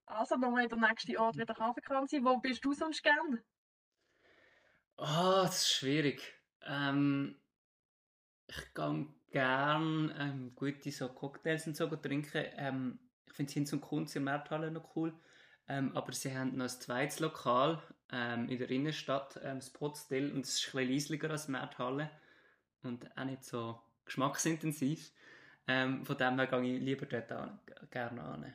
Also, 0.07 0.37
dann 0.37 0.55
der 0.55 0.79
nächste 0.79 1.21
Ort 1.21 1.37
wieder 1.37 1.55
Hafenkran 1.55 2.07
sein. 2.07 2.25
Wo 2.25 2.39
bist 2.39 2.65
du 2.65 2.73
sonst 2.73 3.03
gern? 3.03 3.43
Ah, 4.97 5.43
oh, 5.43 5.45
das 5.45 5.63
ist 5.63 5.73
schwierig. 5.73 6.35
Ähm, 6.63 7.39
ich 8.47 8.75
gehe 8.75 9.07
gerne 9.31 10.15
ähm, 10.19 10.53
gute 10.55 10.91
so 10.91 11.09
Cocktails 11.09 11.67
und 11.67 11.77
so 11.77 11.87
trinken. 11.87 12.45
Ähm, 12.57 12.99
ich 13.27 13.33
finde 13.35 13.53
Hinz 13.53 13.73
und 13.73 13.81
Kunst 13.81 14.17
in 14.17 14.25
Märthalle 14.25 14.71
noch 14.71 14.97
cool. 14.97 15.15
Ähm, 15.69 15.95
aber 15.95 16.13
sie 16.13 16.37
haben 16.37 16.57
noch 16.57 16.65
ein 16.65 16.71
zweites 16.71 17.21
Lokal 17.21 17.83
ähm, 18.11 18.49
in 18.49 18.59
der 18.59 18.71
Innenstadt, 18.71 19.39
ähm, 19.43 19.59
das 19.59 19.71
Potstill, 19.71 20.33
und 20.33 20.47
es 20.47 20.55
ist 20.55 20.75
ein 20.75 20.89
bisschen 20.89 21.31
als 21.31 21.47
die 21.47 21.53
Markthalle 21.53 22.11
und 22.83 23.17
auch 23.19 23.25
nicht 23.25 23.45
so 23.45 23.79
geschmacksintensiv. 24.07 25.13
Ähm, 25.67 26.07
von 26.07 26.17
dem 26.17 26.39
her 26.39 26.47
gehe 26.47 26.77
ich 26.77 26.83
lieber 26.83 27.05
dort 27.05 27.31
an, 27.33 27.61
gerne 27.91 28.23
an. 28.23 28.55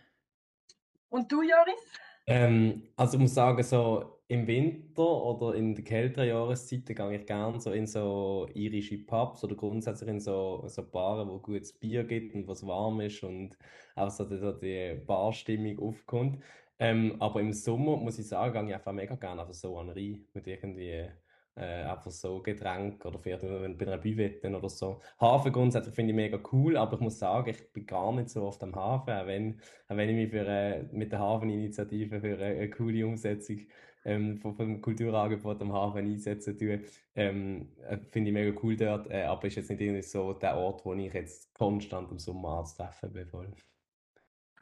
Und 1.09 1.31
du, 1.31 1.43
Joris? 1.43 1.99
Ähm, 2.25 2.83
also 2.95 3.15
ich 3.17 3.21
muss 3.21 3.33
sagen, 3.33 3.63
so 3.63 4.21
im 4.27 4.47
Winter 4.47 5.03
oder 5.03 5.55
in 5.55 5.75
den 5.75 5.83
kälteren 5.83 6.27
Jahreszeiten 6.27 6.95
gehe 6.95 7.15
ich 7.15 7.25
gerne 7.25 7.59
so 7.59 7.71
in 7.71 7.85
so 7.85 8.47
irische 8.53 8.97
Pubs 8.99 9.43
oder 9.43 9.55
grundsätzlich 9.55 10.09
in 10.09 10.19
so, 10.19 10.63
so 10.67 10.89
Baren, 10.89 11.27
wo 11.29 11.39
gutes 11.39 11.73
Bier 11.73 12.03
gibt 12.03 12.33
und 12.33 12.47
was 12.47 12.65
warm 12.65 13.01
ist 13.01 13.23
und 13.23 13.57
auch 13.95 14.09
so 14.09 14.25
die, 14.25 14.39
die 14.61 15.05
Barstimmung 15.05 15.79
aufkommt. 15.79 16.43
Ähm, 16.79 17.21
aber 17.21 17.41
im 17.41 17.53
Sommer 17.53 17.97
muss 17.97 18.19
ich 18.19 18.27
sagen, 18.27 18.53
gehe 18.53 18.69
ich 18.69 18.75
einfach 18.75 18.93
mega 18.93 19.15
gerne 19.15 19.41
einfach 19.41 19.53
so 19.53 19.77
an 19.77 19.87
den 19.87 19.97
Rhein 19.97 20.27
mit 20.33 20.47
irgendwie 20.47 21.09
äh, 21.55 21.83
einfach 21.83 22.11
so 22.11 22.41
Getränk 22.41 23.05
oder 23.05 23.19
vielleicht 23.19 23.41
bei 23.41 23.87
einer 23.87 23.97
Buvette 23.97 24.55
oder 24.55 24.69
so. 24.69 25.01
Hafen 25.19 25.51
grundsätzlich 25.51 25.93
finde 25.95 26.11
ich 26.11 26.15
mega 26.15 26.39
cool, 26.51 26.77
aber 26.77 26.95
ich 26.95 27.01
muss 27.01 27.19
sagen, 27.19 27.49
ich 27.49 27.71
bin 27.71 27.85
gar 27.85 28.11
nicht 28.13 28.29
so 28.29 28.43
oft 28.43 28.63
am 28.63 28.75
Hafen, 28.75 29.13
auch 29.13 29.27
wenn, 29.27 29.59
auch 29.87 29.97
wenn 29.97 30.09
ich 30.09 30.15
mich 30.15 30.29
für, 30.31 30.47
äh, 30.47 30.83
mit 30.91 31.11
der 31.11 31.19
Hafeninitiative 31.19 32.21
für 32.21 32.33
eine, 32.33 32.45
eine 32.45 32.69
coole 32.69 33.05
Umsetzung 33.05 33.59
ähm, 34.05 34.37
von, 34.37 34.55
vom 34.55 34.81
Kulturangebot 34.81 35.61
am 35.61 35.73
Hafen 35.73 36.05
einsetzen 36.05 36.57
tue, 36.57 36.81
ähm, 37.15 37.69
äh, 37.87 37.97
finde 38.11 38.29
ich 38.29 38.33
mega 38.33 38.59
cool 38.63 38.75
dort, 38.75 39.09
äh, 39.09 39.23
aber 39.23 39.47
ist 39.47 39.55
jetzt 39.55 39.69
nicht 39.69 39.81
irgendwie 39.81 40.01
so 40.01 40.33
der 40.33 40.57
Ort, 40.57 40.85
wo 40.85 40.93
ich 40.93 41.13
jetzt 41.13 41.53
konstant 41.53 42.11
im 42.11 42.19
Sommer 42.19 42.59
anzutreffen 42.59 43.13
bin. 43.13 43.27
Voll. 43.27 43.53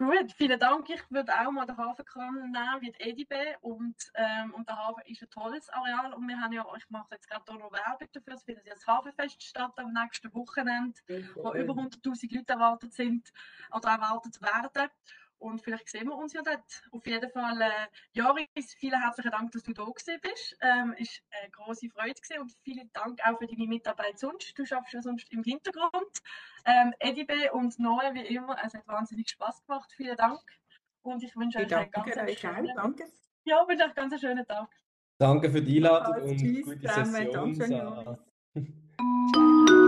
Gut, 0.01 0.31
vielen 0.35 0.59
Dank. 0.59 0.89
Ich 0.89 1.11
würde 1.11 1.31
auch 1.31 1.51
mal 1.51 1.67
den 1.67 1.77
Hafenkran 1.77 2.33
nehmen 2.33 2.81
wie 2.81 2.91
die 2.91 3.01
EDB 3.01 3.55
und, 3.61 3.95
ähm, 4.15 4.51
und 4.55 4.67
der 4.67 4.75
Hafen 4.75 5.03
ist 5.05 5.21
ein 5.21 5.29
tolles 5.29 5.69
Areal 5.69 6.15
und 6.15 6.27
wir 6.27 6.41
haben 6.41 6.53
ja, 6.53 6.65
ich 6.75 6.89
mache 6.89 7.09
jetzt 7.11 7.29
gerade 7.29 7.53
noch 7.53 7.71
Werbung 7.71 8.07
dafür, 8.11 8.33
es 8.33 8.41
findet 8.41 8.65
ja 8.65 8.73
das 8.73 8.87
Hafenfest 8.87 9.43
statt 9.43 9.73
am 9.75 9.93
nächsten 9.93 10.33
Wochenende, 10.33 10.99
wo 11.35 11.53
über 11.53 11.75
100'000 11.75 12.35
Leute 12.35 12.53
erwartet 12.53 12.93
sind 12.93 13.31
oder 13.71 13.89
erwartet 13.89 14.41
werden. 14.41 14.89
Und 15.41 15.59
vielleicht 15.63 15.89
sehen 15.89 16.07
wir 16.07 16.15
uns 16.15 16.33
ja 16.33 16.41
dort. 16.43 16.83
Auf 16.91 17.05
jeden 17.07 17.29
Fall, 17.31 17.59
äh, 17.61 17.87
Joris, 18.13 18.75
vielen 18.77 19.01
herzlichen 19.01 19.31
Dank, 19.31 19.51
dass 19.51 19.63
du 19.63 19.73
da 19.73 19.83
gewesen 19.85 20.19
bist. 20.21 20.55
Ähm, 20.61 20.93
ist 20.99 21.23
eine 21.31 21.49
große 21.49 21.89
Freude 21.89 22.13
gewesen 22.13 22.41
und 22.41 22.53
vielen 22.63 22.91
Dank 22.93 23.19
auch 23.25 23.39
für 23.39 23.47
deine 23.47 23.67
Mitarbeit 23.67 24.19
sonst. 24.19 24.57
Du 24.57 24.65
schaffst 24.65 24.93
ja 24.93 25.01
sonst 25.01 25.31
im 25.31 25.43
Hintergrund. 25.43 26.19
Ähm, 26.65 26.93
Edibe 26.99 27.51
und 27.53 27.79
Noe, 27.79 28.13
wie 28.13 28.35
immer, 28.35 28.55
es 28.63 28.75
hat 28.75 28.87
wahnsinnig 28.87 29.29
Spaß 29.31 29.65
gemacht. 29.65 29.91
Vielen 29.97 30.15
Dank. 30.15 30.41
Und 31.01 31.23
ich 31.23 31.35
wünsche 31.35 31.57
euch 31.57 31.75
einen 31.75 31.89
ganz 31.89 32.39
schönen, 32.39 32.75
danke. 32.75 33.05
Ja, 33.43 33.67
wünsche 33.67 33.83
euch 33.83 33.97
einen 33.97 34.09
ganz 34.09 34.21
schönen 34.21 34.45
Tag. 34.45 34.69
Danke 35.17 35.49
für 35.49 35.61
die 35.63 35.77
Einladung 35.77 36.29
und 36.29 36.37
Tschüss, 36.37 36.65
gute. 36.65 36.87
Session. 36.87 37.57
Joris. 38.53 39.87